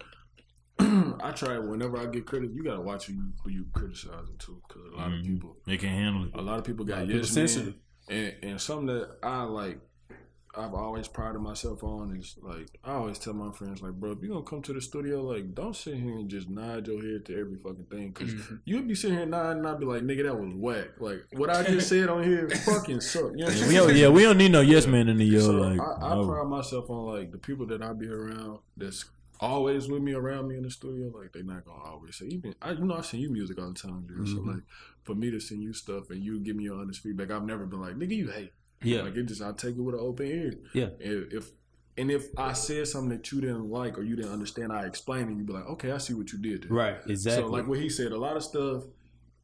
[1.22, 4.60] I try whenever I get critical, you gotta watch who you, who you criticizing too,
[4.66, 5.26] because a lot of Mhm.
[5.26, 6.30] people They can handle it.
[6.34, 7.74] a lot of people got of people yes sensitive.
[8.08, 9.80] and and something that I like.
[10.56, 14.22] I've always prided myself on is like I always tell my friends like, bro, if
[14.22, 17.26] you gonna come to the studio, like don't sit here and just nod your head
[17.26, 18.32] to every fucking thing, because
[18.64, 20.88] you'd be sitting here nodding and I'd be like, nigga, that was whack.
[20.98, 23.32] Like what I just said on here fucking suck.
[23.34, 23.74] You know what I'm We saying?
[23.88, 25.40] don't, yeah, we don't need no yes man in the yo.
[25.40, 26.26] So like, I, I no.
[26.26, 29.04] pride myself on like the people that I be around that's
[29.38, 31.12] always with me around me in the studio.
[31.14, 33.68] Like they not gonna always say even I you know I send you music all
[33.68, 34.26] the time, dude.
[34.28, 34.54] So Mhm.
[34.54, 34.62] like
[35.04, 37.66] for me to send you stuff and you give me your honest feedback, I've never
[37.66, 38.52] been like nigga you hate.
[38.82, 39.02] Yeah.
[39.02, 40.54] Like it just I take it with an open ear.
[40.72, 40.88] Yeah.
[40.98, 41.50] If, if
[41.98, 45.28] and if I said something that you didn't like or you didn't understand, I explained
[45.28, 46.64] and you'd be like, okay, I see what you did.
[46.64, 46.70] There.
[46.70, 46.96] Right.
[47.06, 47.42] Exactly.
[47.42, 48.84] So like what he said, a lot of stuff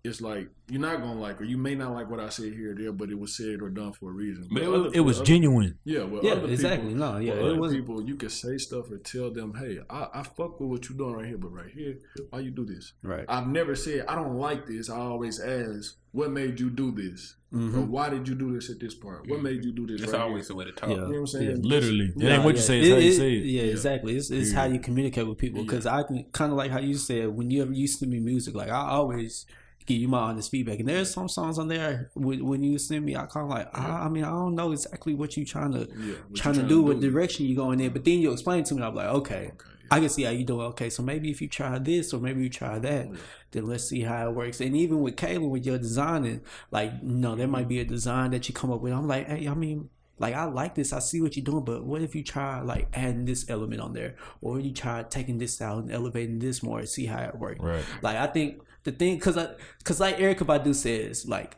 [0.04, 2.72] it's like you're not gonna like, or you may not like what I said here
[2.72, 4.48] or there, but it was said or done for a reason.
[4.50, 5.78] But it other- was, it was other- genuine.
[5.84, 6.88] Yeah, well, Yeah, other exactly.
[6.92, 9.78] People, No, yeah, it other wasn't- people, you can say stuff or tell them, "Hey,
[9.88, 11.98] I, I fuck with what you're doing right here, but right here,
[12.30, 13.24] why you do this?" Right.
[13.28, 14.90] I've never said I don't like this.
[14.90, 17.78] I always ask, "What made you do this?" Mm-hmm.
[17.78, 19.28] Or why did you do this at this part?
[19.28, 20.00] What made you do this?
[20.02, 20.54] It's right always here?
[20.54, 20.88] the way to talk.
[20.88, 20.94] Yeah.
[20.94, 21.62] You know what I'm saying?
[21.62, 22.06] Literally.
[22.06, 23.46] It Yeah, ain't what you say, it's how you It- say it- it.
[23.46, 24.16] Yeah, exactly.
[24.16, 25.62] It's, it's how you communicate with people.
[25.62, 28.20] Because I can kind of like how you said when you ever used to me
[28.20, 29.44] music, like I always
[29.86, 30.78] give you my honest feedback.
[30.78, 33.68] And there's some songs on there when, when you send me, I kind of like,
[33.76, 36.60] I, I mean, I don't know exactly what you trying to Yeah, you trying to
[36.60, 37.10] trying do, to what do.
[37.10, 37.92] direction you going in.
[37.92, 39.52] But then you explain to me, I'm like, okay, Okay,
[39.90, 40.66] I can see how you doing.
[40.68, 43.08] Okay, so maybe if you try this or maybe you try that,
[43.50, 44.60] then let's see how it works.
[44.60, 48.48] And even with Kayla, with your designing, like, no, there might be a design that
[48.48, 48.92] you come up with.
[48.92, 50.92] I'm like, hey, I mean, like I like this.
[50.92, 53.92] I see what you're doing, but what if you try like adding this element on
[53.92, 57.38] there, or you try taking this out and elevating this more and see how it
[57.38, 57.60] works.
[57.60, 57.84] Right.
[58.02, 59.48] Like I think the thing, cause I,
[59.84, 61.56] cause like Erykah Badu says, like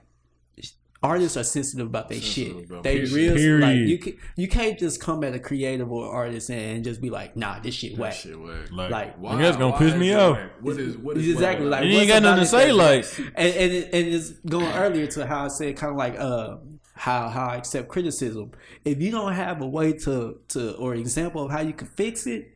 [1.02, 2.64] artists are sensitive about their shit.
[2.70, 3.36] about They period.
[3.36, 7.00] real like you can you can't just come at a creative or artist and just
[7.02, 8.12] be like, nah, this shit That whack.
[8.14, 8.70] shit whack.
[8.72, 10.36] Like, Like, like that's gonna Why piss me off.
[10.38, 10.50] whack?
[10.62, 11.82] What is what is exactly whack?
[11.82, 12.66] like you ain't got nothing to say.
[12.68, 15.96] that- Like, and and, it, and it's going earlier to how I said kind of
[15.98, 16.56] like uh
[16.94, 18.52] how how I accept criticism.
[18.84, 22.26] If you don't have a way to to or example of how you can fix
[22.26, 22.50] it,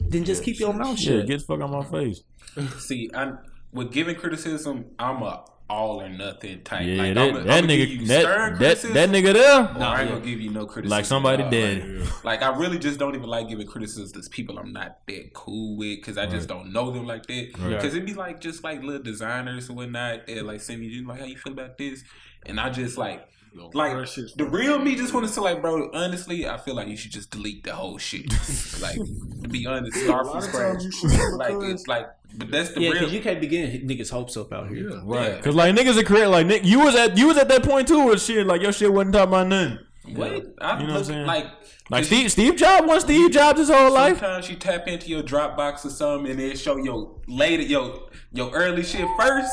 [0.00, 1.26] then just keep your mouth shit, shut.
[1.28, 2.22] get the fuck out my face.
[2.80, 3.38] See, I'm
[3.76, 4.86] with giving criticism.
[4.98, 6.86] I'm a all or nothing type.
[6.86, 9.32] Yeah, like, that, I'm a, that I'm gonna give you nigga, that, that, that nigga
[9.32, 10.96] there, or I ain't gonna give you no criticism.
[10.96, 12.00] like somebody dead.
[12.22, 15.32] Like, like, I really just don't even like giving criticism to people I'm not that
[15.34, 17.58] cool with because I just don't know them like that.
[17.58, 17.70] Right.
[17.70, 20.26] Because it'd be like just like little designers and whatnot.
[20.26, 22.04] They like send me you like how you feel about this,
[22.44, 23.28] and I just like.
[23.56, 23.92] Yo, Like
[24.36, 25.90] the real me just want to say like, bro.
[25.94, 28.26] Honestly, I feel like you should just delete the whole shit.
[28.82, 30.78] like to be honest, start A from lot of scratch.
[30.82, 32.98] times you should, Like because- it's like, but that's the Yeah, real.
[33.00, 34.90] because you can't be getting niggas' hopes up out here.
[34.90, 35.00] Yeah.
[35.04, 37.62] Right, cause like niggas are creating like Nick, you was at you was at that
[37.62, 39.78] point too with shit like your shit wasn't talking about nothing.
[40.14, 40.30] What?
[40.30, 41.26] I You know what I'm look saying?
[41.26, 41.46] like
[41.88, 44.18] Like just- Steve Steve Jobs was Steve Jobs his whole life.
[44.18, 48.50] Sometimes you tap into your Dropbox or something and it show your later your your
[48.50, 49.50] early shit first.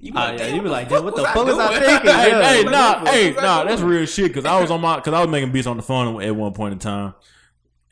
[0.00, 1.78] You be Ah, like, yeah, you be what like, damn, what the fuck was I
[1.78, 2.10] thinking?
[2.14, 2.42] hey, Yeah.
[2.52, 4.32] hey, nah, hey, fuck was I nah, that's real shit.
[4.32, 6.52] Cause I was on my, cause I was making beats on the phone at one
[6.54, 7.14] point in time,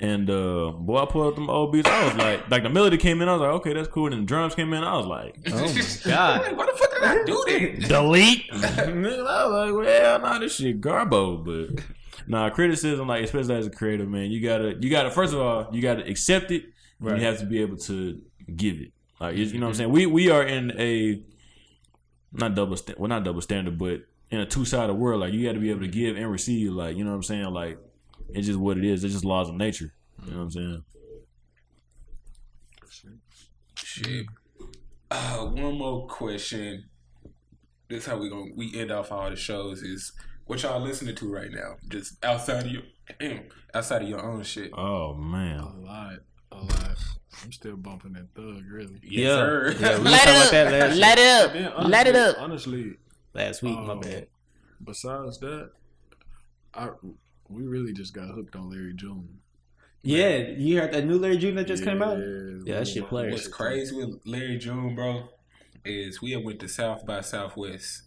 [0.01, 1.89] and uh, boy, I pulled up them old beats.
[1.89, 4.11] I was like, like the melody came in, I was like, okay, that's cool.
[4.13, 6.57] And the drums came in, I was like, Oh my Like, god.
[6.57, 7.45] Why the fuck did I do
[7.81, 7.89] that?
[7.89, 8.45] delete.
[8.53, 11.85] I was like, well, nah, this shit garbo, but
[12.27, 15.69] nah, criticism, like especially as a creative man, you gotta, you gotta, first of all,
[15.73, 16.63] you gotta accept it.
[16.63, 16.73] and
[17.11, 17.19] Right.
[17.21, 18.19] You have to be able to
[18.57, 18.93] give it.
[19.21, 19.91] Like you you know what I'm saying.
[19.91, 21.23] We we are in a
[22.33, 24.01] not double sta- well not double standard, but
[24.31, 25.21] in a two sided world.
[25.21, 26.73] Like you got to be able to give and receive.
[26.73, 27.45] Like you know what I'm saying.
[27.47, 27.79] Like
[28.31, 29.05] it's just what it is.
[29.05, 29.93] It's just laws of nature.
[30.25, 30.85] You know what I'm saying.
[33.77, 34.27] Shit.
[35.11, 36.85] Uh, one more question.
[37.89, 40.13] This how we going we end off all the shows is
[40.45, 41.77] what y'all listening to right now?
[41.89, 42.83] Just outside of your
[43.73, 44.71] outside of your own shit.
[44.77, 45.85] Oh man, A man.
[45.85, 46.13] lot,
[46.53, 46.99] a lot.
[47.45, 48.99] I'm still bumping that thug, really.
[49.03, 49.37] Yes, Yeah.
[49.37, 49.77] sir.
[49.79, 51.75] Yeah, we was talking about that last, Let it Then up.
[51.79, 52.37] honestly, Let it up.
[52.39, 52.97] Honestly,
[53.35, 53.79] last week.
[53.79, 54.01] My Oh.
[54.01, 54.29] bad.
[54.85, 55.71] besides that,
[56.75, 56.91] I
[57.49, 59.41] we really just got hooked on Larry June.
[60.03, 62.19] Yeah, you heard that new Larry June that just came out?
[62.19, 62.25] Yeah,
[62.65, 63.31] Yeah, that shit player.
[63.31, 65.29] What's crazy with Larry June, bro,
[65.85, 68.03] is we had went to South by Southwest.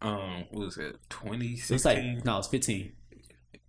[0.00, 0.96] Um, what was it?
[0.96, 2.92] It's 2016, like no, it's fifteen.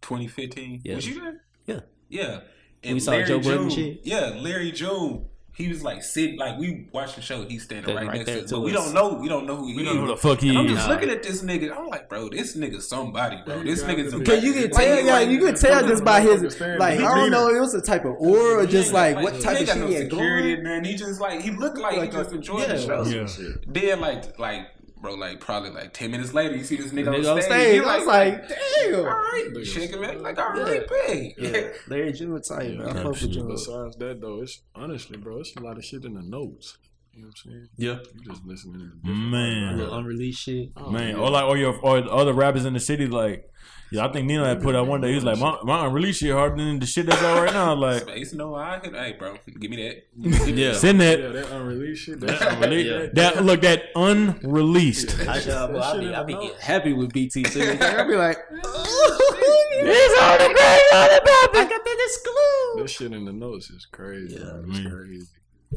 [0.02, 0.82] 2015.
[0.84, 0.96] Yeah.
[0.96, 1.42] Was you there?
[1.68, 1.80] Yeah.
[2.10, 2.40] Yeah.
[2.84, 4.00] We saw Joe Budden June, shit?
[4.04, 5.26] Yeah, Larry June.
[5.56, 7.46] He was like sitting, like we watched the show.
[7.46, 9.14] He's standing Standing right, right next there to us, but we don't know.
[9.14, 9.88] We don't know who he We is.
[9.88, 10.94] don't know who the fuck he And I'm just Nah.
[10.96, 11.78] looking at this nigga.
[11.78, 13.62] I'm like, bro, this nigga's somebody, bro.
[13.62, 14.26] This gotta nigga's a be.
[14.26, 17.00] Cause you can tell, he yeah, like- you can tell just by his Understand like
[17.00, 19.62] I don't know, it was a type of aura or just like Like, what type
[19.62, 20.64] of got shit no he had security, going.
[20.64, 20.86] man.
[20.86, 23.28] He just like he looked like, Like he just a- enjoyed the yeah.
[23.28, 23.42] show.
[23.44, 23.50] Yeah.
[23.68, 24.68] Then like like
[25.04, 27.52] bro, like probably like ten minutes later, you see this nigga, Nigga on on stage.
[27.52, 28.96] stage, You're I was like, damn.
[28.96, 31.34] all right, shaking man, like all right, big.
[31.38, 32.88] Yeah, Larry June tight, man.
[32.88, 33.48] I fuck with June.
[33.48, 36.78] Besides that, though, it's honestly, bro, it's a lot of shit in the notes.
[37.16, 37.68] You know what I'm saying?
[37.78, 39.78] Yeah, You just listening to different Man.
[39.78, 40.72] little unreleased shit.
[40.78, 41.22] Oh, Man, yeah.
[41.22, 43.48] or like, or your, or the other rappers in the city, like,
[43.92, 45.10] yeah, I think Nino had put out one day.
[45.10, 47.76] He was like, my, my unreleased shit harder than the shit that's out right now.
[47.76, 48.96] Like, Space, no, I can.
[48.96, 49.78] Hey, bro, give me
[50.18, 50.48] that.
[50.56, 50.74] Yeah.
[50.74, 51.20] send that.
[51.20, 52.20] Yeah, that unreleased shit.
[52.22, 52.90] That That, unreleased.
[52.90, 53.08] Yeah.
[53.14, 55.20] That look that unreleased.
[55.28, 56.60] I, should, I, That I uh, shit be, I the be notes.
[56.62, 57.62] happy with BT too.
[57.82, 61.70] I be like, It's all the great, all the I bad.
[61.70, 62.82] got that exclusive.
[62.84, 64.36] This shit in the notes is crazy.
[64.36, 64.66] Yeah, man.
[64.70, 65.28] it's crazy.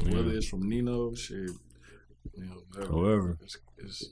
[0.05, 1.49] Whether it's from Nino, shit,
[2.33, 2.91] you know, whatever.
[2.93, 4.09] However, It's, it's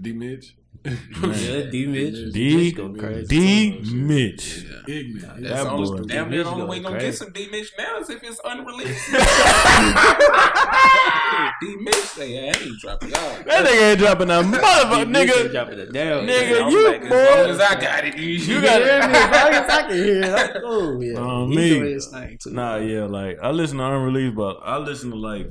[0.02, 0.56] D Mitch.
[0.82, 2.32] Yeah, D Mitch.
[2.32, 3.28] D Mitch.
[3.28, 4.64] D Mitch.
[4.88, 5.42] Ignorant.
[5.42, 6.06] That the only- boy.
[6.06, 6.36] Damn D.
[6.36, 7.06] near Mitch the only way gonna crazy.
[7.10, 9.10] get some D Mitch now is if it's unreleased.
[11.60, 13.36] D Mitch say, yeah, I ain't dropping y'all.
[13.44, 15.50] That nigga ain't dropping a motherfucker, nigga.
[15.52, 16.26] dropping it down.
[16.26, 17.14] Nigga, you like, boy.
[17.16, 18.88] As long as I got it, you, You got it.
[18.88, 21.04] as long as I can hear it, I'm cool.
[21.04, 21.68] Yeah, Um, me.
[21.68, 22.52] doing his thing too.
[22.52, 25.50] Nah, yeah, like I listen to unreleased, but I listen to like.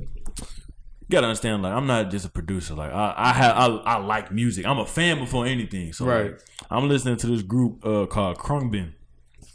[1.10, 2.74] You gotta understand, like I'm not just a producer.
[2.74, 4.64] Like I, I have, I, I like music.
[4.64, 5.92] I'm a fan before anything.
[5.92, 6.30] So Right.
[6.30, 6.40] like,
[6.70, 8.92] I'm listening to this group uh, called Khruangbin.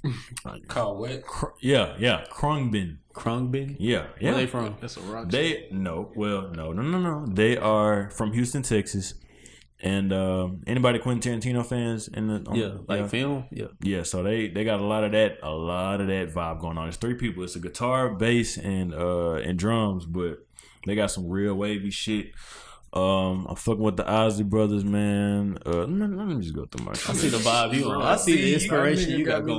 [0.68, 1.26] Call what?
[1.26, 2.98] Kr- yeah, yeah, Khruangbin.
[3.14, 3.78] Khruangbin.
[3.80, 4.32] Yeah, yeah.
[4.32, 4.76] Where they from?
[4.82, 5.30] That's a rock.
[5.30, 7.26] They no, well, no, no, no, no.
[7.26, 9.14] They are from Houston, Texas.
[9.82, 13.46] And um, anybody Quentin Tarantino fans in the on- Yeah, like film.
[13.52, 13.68] Yeah.
[13.82, 16.78] yeah, so they they got a lot of that, a lot of that vibe going
[16.78, 16.88] on.
[16.90, 17.44] It's three people.
[17.44, 20.46] It's a guitar, bass, and uh and drums, but
[20.86, 22.32] they got some real wavy shit.
[22.94, 25.58] Um, I'm fucking with the Ozzy brothers, man.
[25.66, 26.92] Uh, let, me- let me just go through my.
[26.94, 28.02] I see the vibe you on.
[28.02, 29.58] I see the inspiration you got going.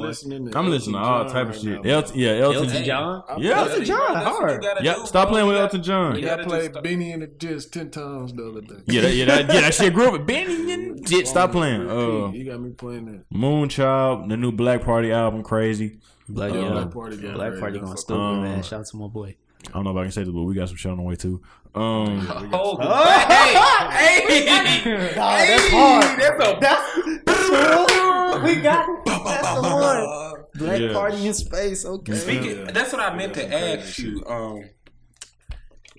[0.54, 1.84] I'm listening to all type of shit.
[1.84, 3.22] Elton, yeah, Elton, Elton John.
[3.38, 3.58] Yeah.
[3.58, 4.62] Elton John, That's what you hard.
[4.62, 5.32] gotta Yeah, do, stop bro.
[5.34, 6.14] playing with Elton John.
[6.16, 8.76] you Yeah, I gotta played just- Benny and the Jets ten times the other day.
[8.86, 10.12] Yeah, that, yeah, that, yeah, that shit grew up.
[10.14, 11.90] With Benny and shit, stop playing.
[11.90, 13.28] Uh, you got me playing that.
[13.36, 15.98] Moonchild, the new Black Party album, crazy.
[16.26, 17.58] Black, Yeah, yeah, Black Party Black.
[17.58, 18.62] Party going fuck stupid, man.
[18.62, 19.36] Shout out to my boy.
[19.68, 21.02] I don't know if I can say this, but we got some shit on the
[21.02, 21.40] way too.
[21.74, 22.76] Um, Oh,
[23.90, 24.44] hey, hey,
[25.16, 26.20] that's hard.
[26.20, 26.54] That's a
[28.44, 30.44] we got that's the one.
[30.54, 30.92] Black Yeah.
[30.92, 31.84] Party in space.
[31.84, 32.14] Okay.
[32.14, 32.70] Speaking, Yeah.
[32.70, 34.24] that's what I meant Yeah, to some crazy ask you.
[34.26, 34.64] Um,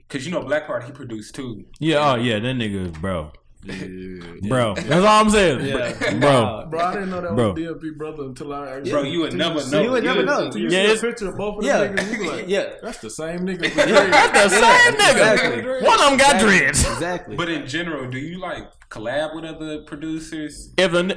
[0.09, 1.65] cause you know Black Party he produced too.
[1.79, 3.31] yeah, oh yeah, that nigga, bro,
[3.63, 4.47] Yeah.
[4.49, 4.75] bro.
[4.75, 6.19] That's all I'm saying, Yeah.
[6.19, 6.67] bro.
[6.69, 7.53] Bro, I didn't know that Bro.
[7.53, 8.91] was DLP brother until I actually.
[8.91, 9.81] Bro, you would never see- know.
[9.81, 10.51] You would never know.
[10.53, 12.03] You Yeah, see a picture of both of them Yeah.
[12.03, 12.73] niggas, you like, Yeah.
[12.81, 13.61] that's the same nigga.
[13.75, 15.11] That's the same nigga.
[15.11, 15.87] Exactly.
[15.87, 16.87] One of them got dreads.
[16.87, 17.35] Exactly.
[17.35, 20.73] But in general, do you like collab with other producers?
[20.77, 21.15] If a ni-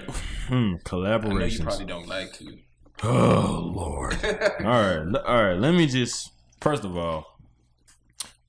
[0.48, 2.46] hmm, I you probably don't like to.
[3.02, 4.14] Oh lord.
[4.24, 5.54] all right, l- all right.
[5.58, 7.38] Let me just first of all,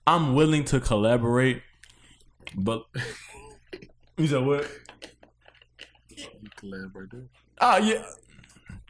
[0.06, 1.62] I'm willing to collaborate,
[2.56, 2.84] but
[4.18, 4.70] you said what?
[6.56, 7.22] Collaborate there.
[7.60, 8.04] Oh ah, yeah.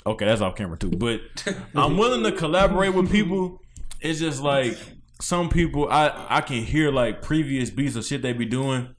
[0.06, 0.90] Okay, that's off camera too.
[0.90, 1.22] But
[1.76, 3.62] I'm willing to collaborate with people.
[4.00, 4.78] It's just like
[5.22, 8.96] some people I I can hear like previous beats or shit they be doing.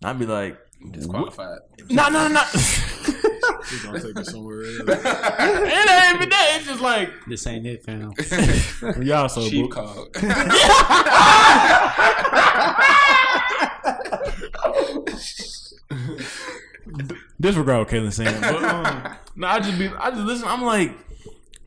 [0.00, 0.58] And I'd be like,
[0.90, 1.58] Disqualified.
[1.90, 2.40] no, no, no.
[3.70, 4.78] He's gonna take it somewhere else.
[4.88, 6.56] it ain't even that.
[6.56, 8.12] It's just like this ain't it, fam.
[9.02, 10.16] y'all so Cheap book.
[14.52, 15.04] Call.
[17.40, 18.40] disregard what Kaylin saying.
[18.40, 20.48] But um, no, I just be I just listen.
[20.48, 20.92] I'm like,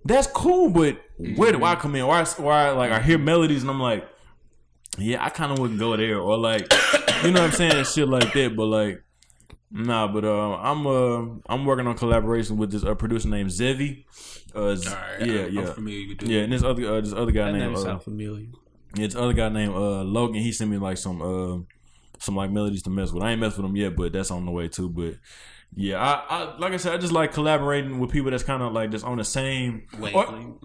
[0.04, 1.00] that's cool, but
[1.36, 2.06] where do I come in?
[2.06, 4.08] Why, I, where I like I hear melodies and I'm like,
[4.98, 6.72] yeah, I kind of wouldn't go there, or like,
[7.24, 8.56] you know what I'm saying, shit like that.
[8.56, 9.04] But like,
[9.72, 10.08] nah.
[10.08, 14.06] But uh, I'm uh I'm working on collaboration with this uh, producer named Zevi.
[14.54, 15.74] Uh, Z- All right, yeah, I'm yeah.
[15.74, 18.48] familiar with Yeah, and this other uh, this other guy That named name uh, familiar.
[18.96, 20.42] yeah, this other guy named uh, Logan.
[20.42, 21.58] He sent me like some uh,
[22.26, 23.24] some like melodies to mess with.
[23.24, 24.90] I ain't messed with them yet, but that's on the way too.
[24.90, 25.16] But
[25.76, 28.74] yeah, I, I like I said, I just like collaborating with people that's kind of
[28.74, 30.58] like just on the same, or,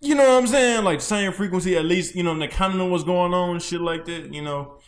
[0.00, 1.76] you know what I'm saying, like same frequency.
[1.76, 4.32] At least you know they kind of know what's going on and shit like that.
[4.32, 4.78] You know.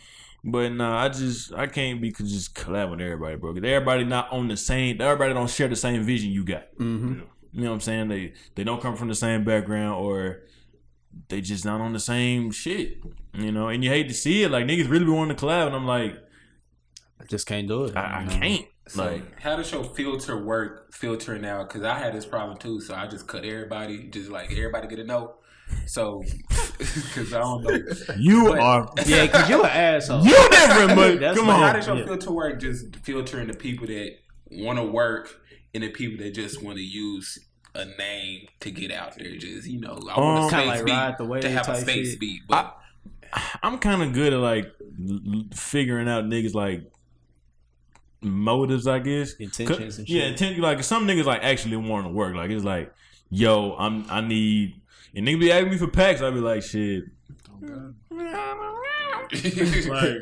[0.43, 3.53] But nah, I just I can't be just collab with everybody, bro.
[3.53, 5.01] 'Cause everybody not on the same.
[5.01, 6.73] Everybody don't share the same vision you got.
[6.77, 7.21] Mm-hmm.
[7.51, 8.07] You know what I'm saying?
[8.07, 10.43] They they don't come from the same background or
[11.29, 12.97] they just not on the same shit.
[13.33, 14.49] You know, and you hate to see it.
[14.51, 16.15] Like niggas really be wanting to collab, and I'm like,
[17.21, 17.95] I just can't do it.
[17.95, 18.65] I, I can't.
[18.87, 21.67] So Like, how does your filter work filtering out?
[21.69, 22.81] Because I had this problem too.
[22.81, 25.35] So I just cut everybody, just like everybody get a note.
[25.85, 26.23] So
[26.79, 27.79] because I don't know.
[28.17, 30.23] you But- are Yeah, because you're an asshole.
[30.25, 32.05] you different, but That's come my- How does your Yeah.
[32.05, 32.59] filter work?
[32.59, 34.09] Just filtering the people that
[34.49, 35.29] want to work
[35.75, 37.37] and the people that just want to use
[37.75, 39.35] a name to get out there.
[39.35, 41.49] Just you know, I want Um, a Kinda space like beat ride the wave to
[41.49, 42.19] have a type space shit.
[42.19, 42.41] beat.
[42.47, 42.75] But
[43.61, 44.65] I'm kind of good at like
[45.09, 46.89] l- l- figuring out niggas like
[48.21, 49.33] motives, I guess.
[49.33, 50.17] Intentions and shit.
[50.17, 50.57] Yeah, intent.
[50.59, 52.35] Like some niggas like actually want to work.
[52.35, 52.91] Like it's like,
[53.29, 54.75] yo, I'm I need.
[55.15, 56.21] And niggas be asking me for packs.
[56.21, 57.03] I'd be like, shit.
[57.61, 57.71] like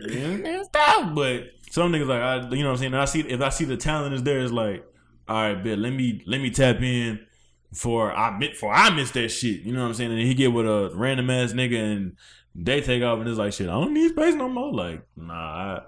[0.09, 1.15] yeah, stop.
[1.15, 2.93] But some niggas like I, you know what I'm saying.
[2.93, 4.85] I see if I see the talent is there, it's like,
[5.27, 7.19] all right, bet let me let me tap in
[7.73, 9.61] for I mit for I miss that shit.
[9.61, 10.11] You know what I'm saying?
[10.11, 12.17] And he get with a random ass nigga and
[12.55, 13.69] they take off and it's like shit.
[13.69, 14.73] I don't need space no more.
[14.73, 15.81] Like nah, I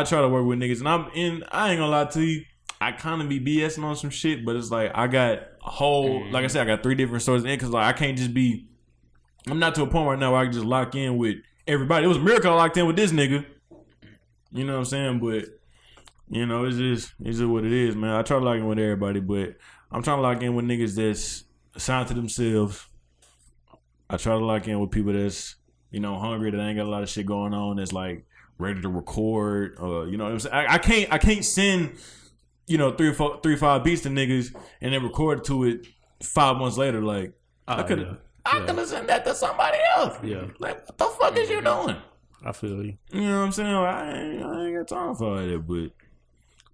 [0.00, 1.44] I try to work with niggas and I'm in.
[1.50, 2.44] I ain't gonna lie to you.
[2.80, 6.20] I kind of be BSing on some shit, but it's like I got a whole,
[6.20, 6.32] mm-hmm.
[6.32, 8.66] like I said, I got three different stories in because like I can't just be.
[9.46, 12.04] I'm not to a point right now where I can just lock in with everybody.
[12.04, 13.44] It was a miracle I locked in with this nigga.
[14.52, 15.20] You know what I'm saying?
[15.20, 15.44] But
[16.28, 18.14] You know, it's just it's just what it is, man.
[18.14, 19.56] I try to lock in with everybody, but
[19.92, 21.44] I'm trying to lock in with niggas that's
[21.82, 22.86] signed to themselves.
[24.08, 25.56] I try to lock in with people that's
[25.90, 27.76] you know hungry that ain't got a lot of shit going on.
[27.76, 28.24] That's like
[28.58, 29.76] ready to record.
[29.80, 30.54] Uh, you know, what I'm saying?
[30.54, 31.98] I, I can't I can't send
[32.66, 35.64] you know three or four, three or five beats to niggas and then record to
[35.64, 35.86] it
[36.22, 37.00] five months later.
[37.02, 37.32] Like
[37.66, 38.06] I Oh, could yeah.
[38.06, 40.16] have I could have sent that to somebody else.
[40.22, 40.46] Yeah.
[40.58, 41.96] Like what the fuck is you doing?
[42.44, 42.96] I feel you.
[43.12, 43.68] You know what I'm saying?
[43.68, 45.90] I ain't, I ain't got time for all that, but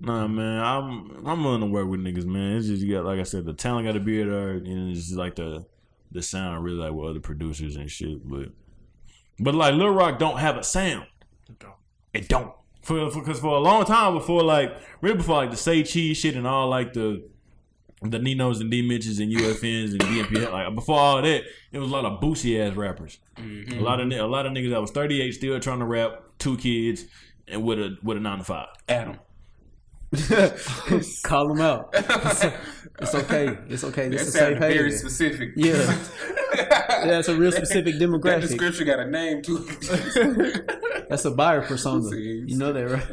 [0.00, 0.36] nah, mm-hmm.
[0.36, 2.56] man, I'm I'm willing to work with niggas, man.
[2.56, 5.06] It's just you got like I said, the talent got to be there, and it's
[5.06, 5.66] just like the
[6.10, 8.26] the sound really like with other producers and shit.
[8.28, 8.50] But
[9.38, 11.06] but like Lil Rock don't have a sound.
[11.48, 11.74] It don't.
[12.12, 12.52] It don't.
[12.82, 16.36] for because for, a long time before like really before like the Say Cheese shit
[16.36, 17.28] and all like the
[18.02, 21.42] the Ninos and D Mitches and UFNs and DMP like before all that,
[21.72, 23.18] it was a lot of boosie ass rappers.
[23.36, 23.80] A mm-hmm.
[23.80, 27.04] lot of a lot of niggas that was 38 still trying to rap, two kids,
[27.48, 28.68] and with a with a nine to five.
[28.88, 29.18] Adam.
[31.24, 31.94] Call them out.
[32.98, 33.58] It's okay.
[33.68, 34.08] It's okay.
[34.08, 34.92] This That is a safe sounded very haven.
[34.92, 35.50] specific.
[35.54, 35.98] Yeah.
[37.04, 38.22] Yeah, it's a real specific demographic.
[38.22, 39.58] That description got a name too.
[41.08, 42.02] That's a buyer persona.
[42.08, 43.12] See, You know that, right?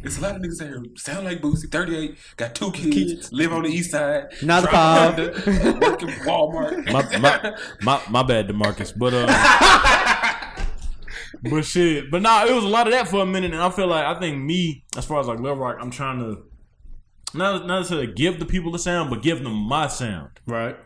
[0.00, 1.70] There's a lot of niggas out here sound like Boosie.
[1.70, 3.32] 38, got two kids, Kids.
[3.32, 4.28] live on the east side.
[4.42, 5.18] Not a drive five.
[5.18, 6.90] a Honda, Work at Walmart.
[6.90, 8.96] My my my, my bad, Demarcus.
[8.96, 9.26] But uh,
[11.42, 12.10] but shit.
[12.10, 14.04] But nah, it was a lot of that for a minute, and I feel like
[14.04, 16.42] I think me, as far as like Lil Rock, I'm trying to
[17.34, 20.30] not not necessarily give the people the sound, but give them my sound.
[20.46, 20.76] Right.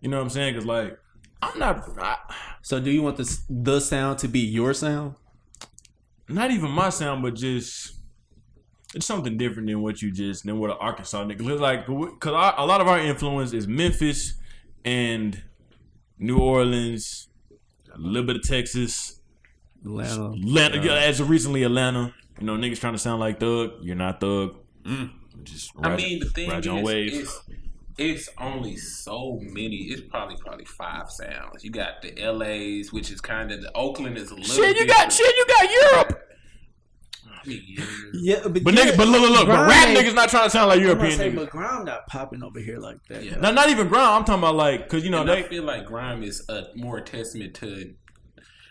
[0.00, 0.54] You know what I'm saying?
[0.54, 0.98] Because like
[1.42, 1.88] I'm not.
[1.98, 2.16] I,
[2.62, 5.14] So, do you want the the sound to be your sound?
[6.28, 7.94] not even my sound, but just
[8.94, 11.58] it's something different than what you just than what an Arkansas nigga.
[11.58, 11.86] Like,
[12.20, 14.34] cause a lot of our influence is Memphis
[14.84, 15.42] and
[16.18, 17.28] New Orleans,
[17.94, 19.17] a little bit of Texas,
[19.84, 20.32] Atlanta.
[20.32, 20.82] Atlanta.
[20.84, 22.14] yeah, as of recently Atlanta.
[22.40, 23.72] You know, niggas trying to sound like Thug.
[23.82, 24.56] You're not Thug.
[24.84, 25.10] Mm.
[25.42, 27.14] Just I ride- mean, the thing ride is, your own wave.
[27.14, 27.40] it's,
[27.96, 29.76] it's only so many.
[29.90, 31.64] It's probably probably five sounds.
[31.64, 34.44] You got the LA's, which is kind of the Oakland is a little.
[34.54, 35.12] shit, you got different.
[35.12, 35.36] shit.
[35.36, 36.24] You got Europe.
[37.44, 37.84] Yeah.
[38.12, 39.46] Yeah, but, But yeah, nigga, but look, look, look.
[39.48, 41.36] But rap niggas not trying to sound like I'm European say, niggas.
[41.36, 43.24] but Grime not popping over here like that.
[43.24, 43.36] Yeah.
[43.36, 44.06] Not, not even grind.
[44.06, 45.44] I'm talking about like, cause you know And they.
[45.44, 47.94] I feel like grime is a more testament to.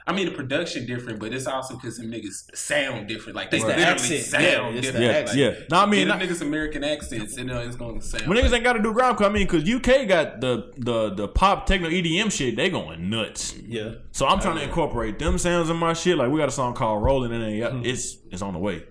[0.07, 3.35] I mean, the production different, but it's also because some niggas sound different.
[3.35, 4.23] Like they It's the literally accent.
[4.23, 4.43] sound
[4.75, 5.05] Yeah, different.
[5.05, 5.65] Yeah, Like, yeah.
[5.69, 8.25] No, I mean, not- them niggas American accents, and uh, it's gonna sound.
[8.27, 11.13] When niggas ain't got to do grind, 'cause I mean, because UK got the the
[11.13, 13.53] the pop techno EDM shit, they going nuts.
[13.57, 13.95] Yeah.
[14.11, 16.17] So I'm trying to incorporate them sounds in my shit.
[16.17, 18.83] Like we got a song called "Rolling," and it- it's it's on the way.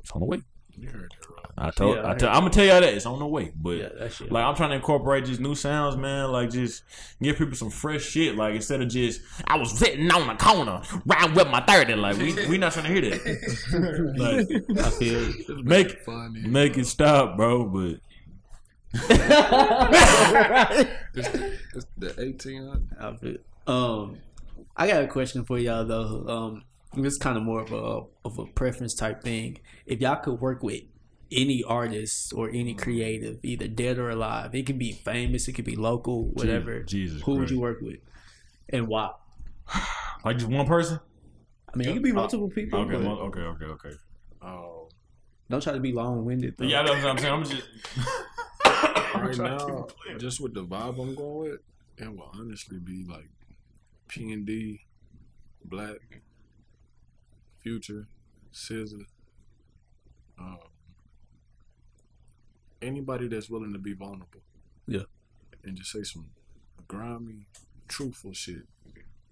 [0.00, 0.40] It's on the way.
[0.78, 1.23] You heard that right.
[1.56, 1.96] I told.
[1.96, 3.52] Yeah, I I heard tell, I'm gonna tell y'all that it's on the way.
[3.54, 4.32] But Yeah, shit.
[4.32, 6.32] like I'm trying to incorporate just new sounds, man.
[6.32, 6.82] Like just
[7.22, 8.34] give people some fresh shit.
[8.36, 11.94] Like instead of just I was sitting on the corner, round with my thirty.
[11.94, 14.64] Like we we not trying to hear that.
[14.78, 15.62] like I feel you.
[15.64, 16.40] make Funny.
[16.42, 17.64] make it stop, bro.
[17.66, 18.00] But
[21.16, 21.28] It's,
[21.74, 22.88] it's the 18.
[23.00, 23.36] I feel.
[23.66, 24.18] Um,
[24.76, 26.26] I got a question for y'all though.
[26.28, 26.64] Um,
[27.00, 29.58] this kind of more of a of a preference type thing.
[29.86, 30.82] If y'all could work with
[31.32, 35.64] any artist or any creative, either dead or alive, it could be famous, it could
[35.64, 36.82] be local, whatever.
[36.82, 37.52] Jesus Who would Christ.
[37.52, 37.98] you work with,
[38.68, 39.12] and why?
[40.24, 41.00] like just one person.
[41.72, 42.80] I mean, it could be multiple people.
[42.80, 43.92] Okay, but one, okay, okay, okay.
[44.42, 44.88] Oh,
[45.50, 46.54] don't try to be long winded.
[46.58, 47.32] Yeah, that's what I'm saying.
[47.32, 47.62] I'm just
[49.14, 49.86] right now,
[50.18, 51.60] just with the vibe I'm going with,
[51.98, 53.28] it will honestly be like
[54.08, 54.82] P and D,
[55.64, 56.22] Black,
[57.60, 58.06] Future,
[58.52, 59.06] SZA,
[60.38, 60.58] Um,
[62.84, 64.40] anybody that's willing to be vulnerable.
[64.86, 65.02] Yeah.
[65.64, 66.26] And just say some
[66.88, 67.46] grimy,
[67.88, 68.62] truthful shit.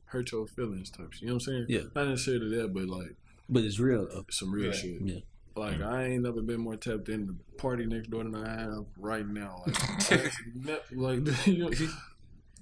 [0.07, 1.23] Hurt your feelings type shit.
[1.23, 1.67] You know what I'm saying?
[1.69, 1.81] Yeah.
[1.95, 3.17] Not necessarily that, but like
[3.49, 4.25] but it's real though.
[4.31, 4.73] some real Yeah.
[4.73, 5.01] shit.
[5.03, 5.19] Yeah.
[5.55, 8.85] Like I ain't never been more tapped in the party next door than I have
[8.99, 9.65] right now.
[9.67, 11.71] Like, ne- like you, know,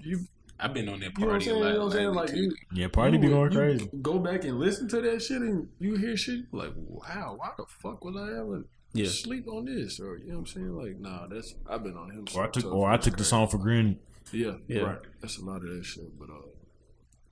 [0.01, 0.19] you,
[0.59, 1.57] I've been on that you know what I'm party saying?
[1.63, 2.15] a You know what I'm saying?
[2.15, 2.89] Like you, yeah.
[2.89, 3.89] Party be going crazy.
[4.03, 7.65] Go back and listen to that shit, and you hear shit like, wow, why the
[7.67, 9.07] fuck would I ever Yeah.
[9.09, 10.01] sleep on this?
[10.01, 10.77] Or you know what I'm saying?
[10.77, 12.25] Like, nah, that's I've been on him.
[12.35, 13.99] Or I took or I took the song for granted.
[14.33, 14.81] Yeah, Yeah.
[14.83, 14.99] right.
[15.21, 16.43] That's a lot of that shit, but uh,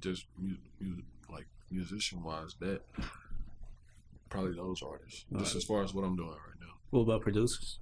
[0.00, 2.82] just mu- mu- like musician wise, that
[4.30, 5.24] probably those artists.
[5.36, 6.74] Just as far as what I'm doing right now.
[6.90, 7.78] What about producers?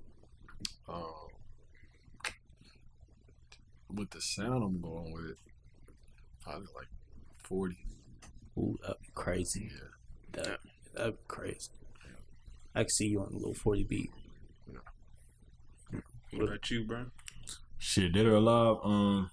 [0.88, 1.04] Um,
[3.94, 5.36] with the sound I'm going with,
[6.42, 6.88] probably like
[7.38, 7.76] 40.
[8.58, 9.70] Ooh, that'd be crazy.
[9.72, 10.42] Yeah.
[10.42, 10.58] That
[10.94, 11.70] that'd be crazy.
[12.76, 14.12] I can see you on a little forty beat.
[16.32, 17.06] What about you, bro?
[17.78, 18.76] Shit, dead or alive.
[18.84, 19.30] Um,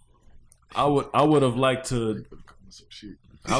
[0.74, 2.26] I would I would have liked to.
[2.70, 3.18] Some.
[3.46, 3.60] I,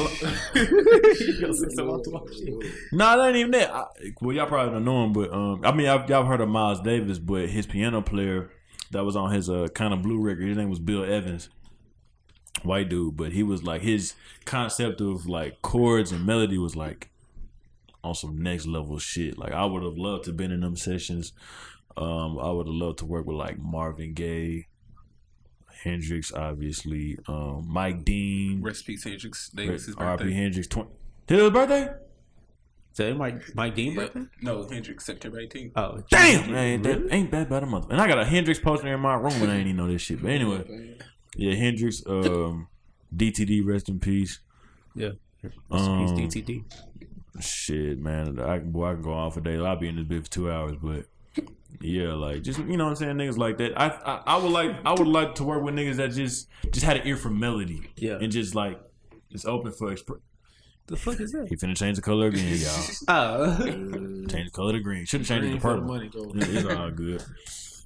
[2.92, 3.70] nah, that ain't even that.
[3.70, 3.84] I,
[4.22, 6.80] well, y'all probably don't know him, but um, I mean, I've, y'all heard of Miles
[6.80, 8.50] Davis, but his piano player
[8.92, 11.50] that was on his uh kind of blue record, his name was Bill Evans,
[12.62, 14.14] white dude, but he was like his
[14.46, 17.10] concept of like chords and melody was like
[18.04, 19.38] on some next level shit.
[19.38, 21.32] Like I would have loved to been in them sessions.
[21.96, 24.66] Um, I would have loved to work with like Marvin Gaye,
[25.82, 30.24] Hendrix, obviously, um, Mike Dean, Rest in peace, Hendrix Davis's R.P.
[30.24, 30.34] birthday.
[30.36, 30.66] Hendrix.
[30.68, 30.86] Tw-
[31.26, 31.88] his birthday?
[32.92, 34.00] So it might Mike Dean Yeah.
[34.02, 34.22] birthday?
[34.40, 35.72] No, Hendrix, September 18th.
[35.76, 37.86] Oh Damn, man, that ain't bad about a month.
[37.90, 40.02] And I got a Hendrix poster in my room, and I ain't even know this
[40.02, 40.22] shit.
[40.22, 40.96] But anyway,
[41.36, 42.68] yeah, Hendrix, um,
[43.14, 44.40] DTD, rest in peace.
[44.94, 45.10] Yeah.
[45.70, 46.64] Um, Peace, DTD.
[47.40, 49.60] Shit, man, I boy, I can go on for days.
[49.60, 51.06] I'll be in this bit for two hours, but
[51.80, 53.72] yeah, like just you know what I'm saying, niggas like that.
[53.80, 56.86] I, I I would like I would like to work with niggas that just just
[56.86, 58.18] had an ear for melody, Yeah.
[58.20, 58.80] and just like
[59.32, 60.20] just open for exp-
[60.86, 61.48] The fuck is that?
[61.48, 62.84] He finna change the color again, y'all.
[63.08, 63.56] Oh.
[63.66, 65.04] Change the color to green.
[65.04, 65.84] Should have changed it Green to purple.
[65.86, 66.30] money, though.
[66.36, 67.22] It's all good.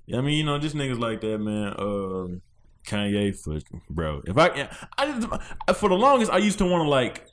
[0.05, 1.75] Yeah, I mean, you know, just niggas like that, man.
[1.79, 2.43] Um,
[2.87, 4.23] Kanye for bro.
[4.27, 7.27] If I, yeah, I for the longest, I used to want to like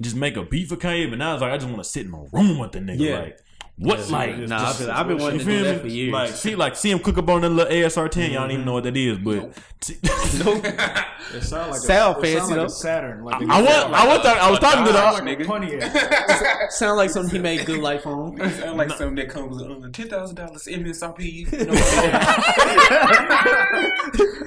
[0.00, 2.06] just make a beat for Kanye, but now it's like I just want to sit
[2.06, 2.98] in a room with the nigga.
[2.98, 3.18] Yeah.
[3.20, 3.38] Like,
[3.76, 6.12] what, Yeah, like, yeah, Nah, I've been, I've been wanting to do that for years.
[6.12, 8.30] Like, see, like, see him cook up on that little ASR ten.
[8.30, 12.36] Y'all don't even know what that is, but see- It sound like Sound a, fancy,
[12.36, 13.24] it sound like a Saturn.
[13.24, 15.22] Like I was, I want, talking, I was talking to Dodge, the.
[15.44, 16.70] nigga.
[16.70, 18.40] Sound like something he made good life on.
[18.40, 21.24] It sound like something that comes with uh, ten thousand dollars MSRP.
[21.54, 21.66] You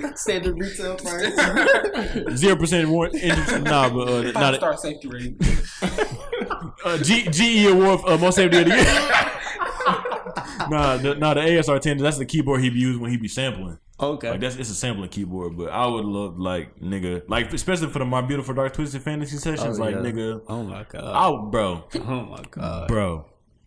[0.07, 2.37] know, Standard retail price.
[2.37, 3.61] Zero percent more interest.
[3.63, 5.37] Nah, but uh, five not a, star safety rating.
[6.85, 8.83] Uh, G, GE award for uh, most safety of the year.
[10.69, 11.97] nah, the, nah, the ASR ten.
[11.97, 13.79] That's the keyboard he be using when he be sampling.
[13.99, 14.29] Okay.
[14.31, 17.99] Like that's it's a sampling keyboard, but I would love like nigga, like especially for
[17.99, 20.01] the my beautiful dark twisted fantasy sessions, Oh, like yeah.
[20.01, 21.03] nigga, oh my god.
[21.15, 22.87] oh bro, Oh my god.
[22.87, 23.25] bro,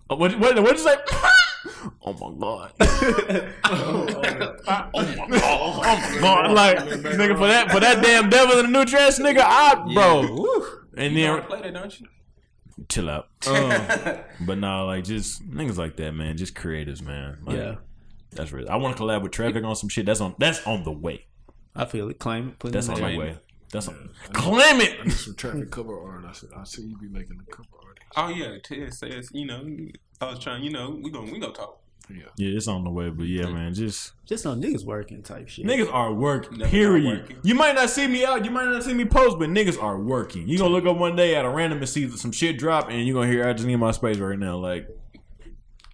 [0.09, 0.95] Uh, what what what you say?
[2.03, 2.72] Oh my god!
[3.64, 4.91] oh my god!
[4.95, 6.51] Oh my god!
[6.53, 10.22] Like nigga for that for that damn devil in the new dress, nigga, I bro.
[10.97, 12.07] And You then to play that, don't you?
[12.89, 13.28] Chill out.
[13.47, 16.37] Um, but nah, like just niggas like that, man.
[16.37, 17.39] Just creators, man.
[17.45, 17.74] Like, Yeah.
[18.33, 18.68] that's real.
[18.70, 20.07] I want to collab with Traffic on some shit.
[20.07, 20.35] That's on.
[20.39, 21.26] That's on the way.
[21.74, 22.18] I feel it.
[22.18, 22.59] Claim it.
[22.59, 23.39] Put it That's in on the way.
[23.72, 24.11] That's on.
[24.33, 25.05] Claim I it.
[25.07, 26.24] need some traffic cover art.
[26.26, 28.01] I, said, I see you be making the cover art.
[28.16, 29.64] Oh yeah, Ted says you know.
[30.20, 31.81] I was trying, you know, we gonna we gonna talk.
[32.14, 32.24] Yeah.
[32.36, 33.11] Yeah, it's on the way.
[33.11, 35.64] But yeah, man, just Just no niggas working type shit.
[35.66, 36.52] niggas are working.
[36.58, 37.20] Never not Period.
[37.22, 37.36] working.
[37.42, 38.44] You might not see me out.
[38.44, 40.48] You might not see me post, but niggas are working.
[40.48, 43.06] You gonna look up one day at a random and see some shit drop, and
[43.06, 44.56] you are gonna hear I just need my space right now.
[44.56, 44.88] Like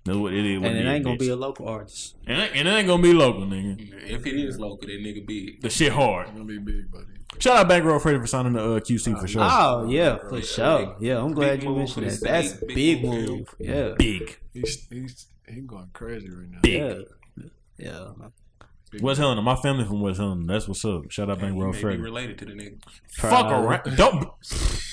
[0.04, 0.60] that's what it is.
[0.60, 1.20] what and it is, ain't gonna bitch.
[1.20, 2.14] be a local artist.
[2.26, 3.92] and, it, and it ain't gonna be local, nigga.
[4.08, 5.60] If it is local, that nigga big.
[5.60, 6.28] The shit hard.
[6.28, 7.06] It's gonna be big, buddy.
[7.40, 9.42] Shout out Bankroll Freddie for signing the uh, QC for sure.
[9.44, 10.96] Oh yeah, for sure.
[11.00, 12.20] Yeah, I'm glad Big you move mentioned for that.
[12.22, 12.68] That's state.
[12.68, 13.28] big Big move.
[13.28, 13.54] move.
[13.58, 13.94] Yeah.
[13.98, 16.59] Big, He's he's he's going crazy right now.
[16.62, 17.07] big.
[17.38, 17.44] Yeah.
[17.78, 19.01] Yeah.
[19.03, 20.44] West Helena, my family from West Helena.
[20.47, 21.11] That's what's up.
[21.11, 21.99] Shout out Bankroll may be Freddy.
[22.01, 22.78] related to the nigga.
[23.11, 23.64] Fuck Proud.
[23.64, 23.97] around.
[23.97, 24.28] Don't.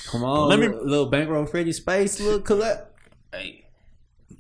[0.08, 2.92] Come on, Let me- little, little bankroll Freddie space, little collect.
[3.32, 3.66] Hey,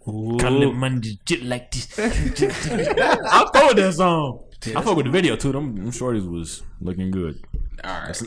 [0.06, 1.98] Can't live money shit like this.
[2.00, 4.44] I fuck with that song.
[4.68, 5.52] I fuck with the video too.
[5.52, 7.44] Them, them shorties was looking good.
[7.84, 8.16] all right.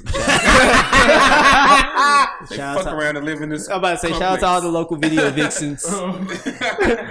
[2.55, 3.69] Shout fuck out- around and live in this.
[3.69, 5.85] I'm about to say, shout out to all the local video vixens.
[5.89, 6.13] Oh.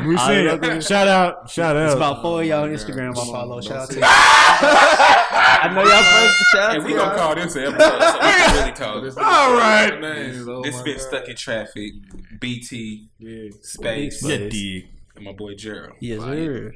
[0.06, 0.74] We I see love it.
[0.78, 0.84] it.
[0.84, 1.50] Shout out.
[1.50, 1.86] Shout out.
[1.88, 3.12] It's about four of y'all on oh, Instagram.
[3.12, 3.60] I follow.
[3.62, 4.00] Shout out to.
[4.04, 6.52] I know y'all first.
[6.52, 8.02] Shout Hey, out we to gonna call this an episode.
[8.02, 9.18] So we can really talk.
[9.26, 10.00] All right.
[10.00, 11.92] Names, oh This my been stuck in traffic.
[12.40, 13.50] BT Yeah.
[13.62, 14.86] space Yeah, dig.
[15.16, 15.94] and my boy Gerald.
[16.00, 16.74] Yes, sir.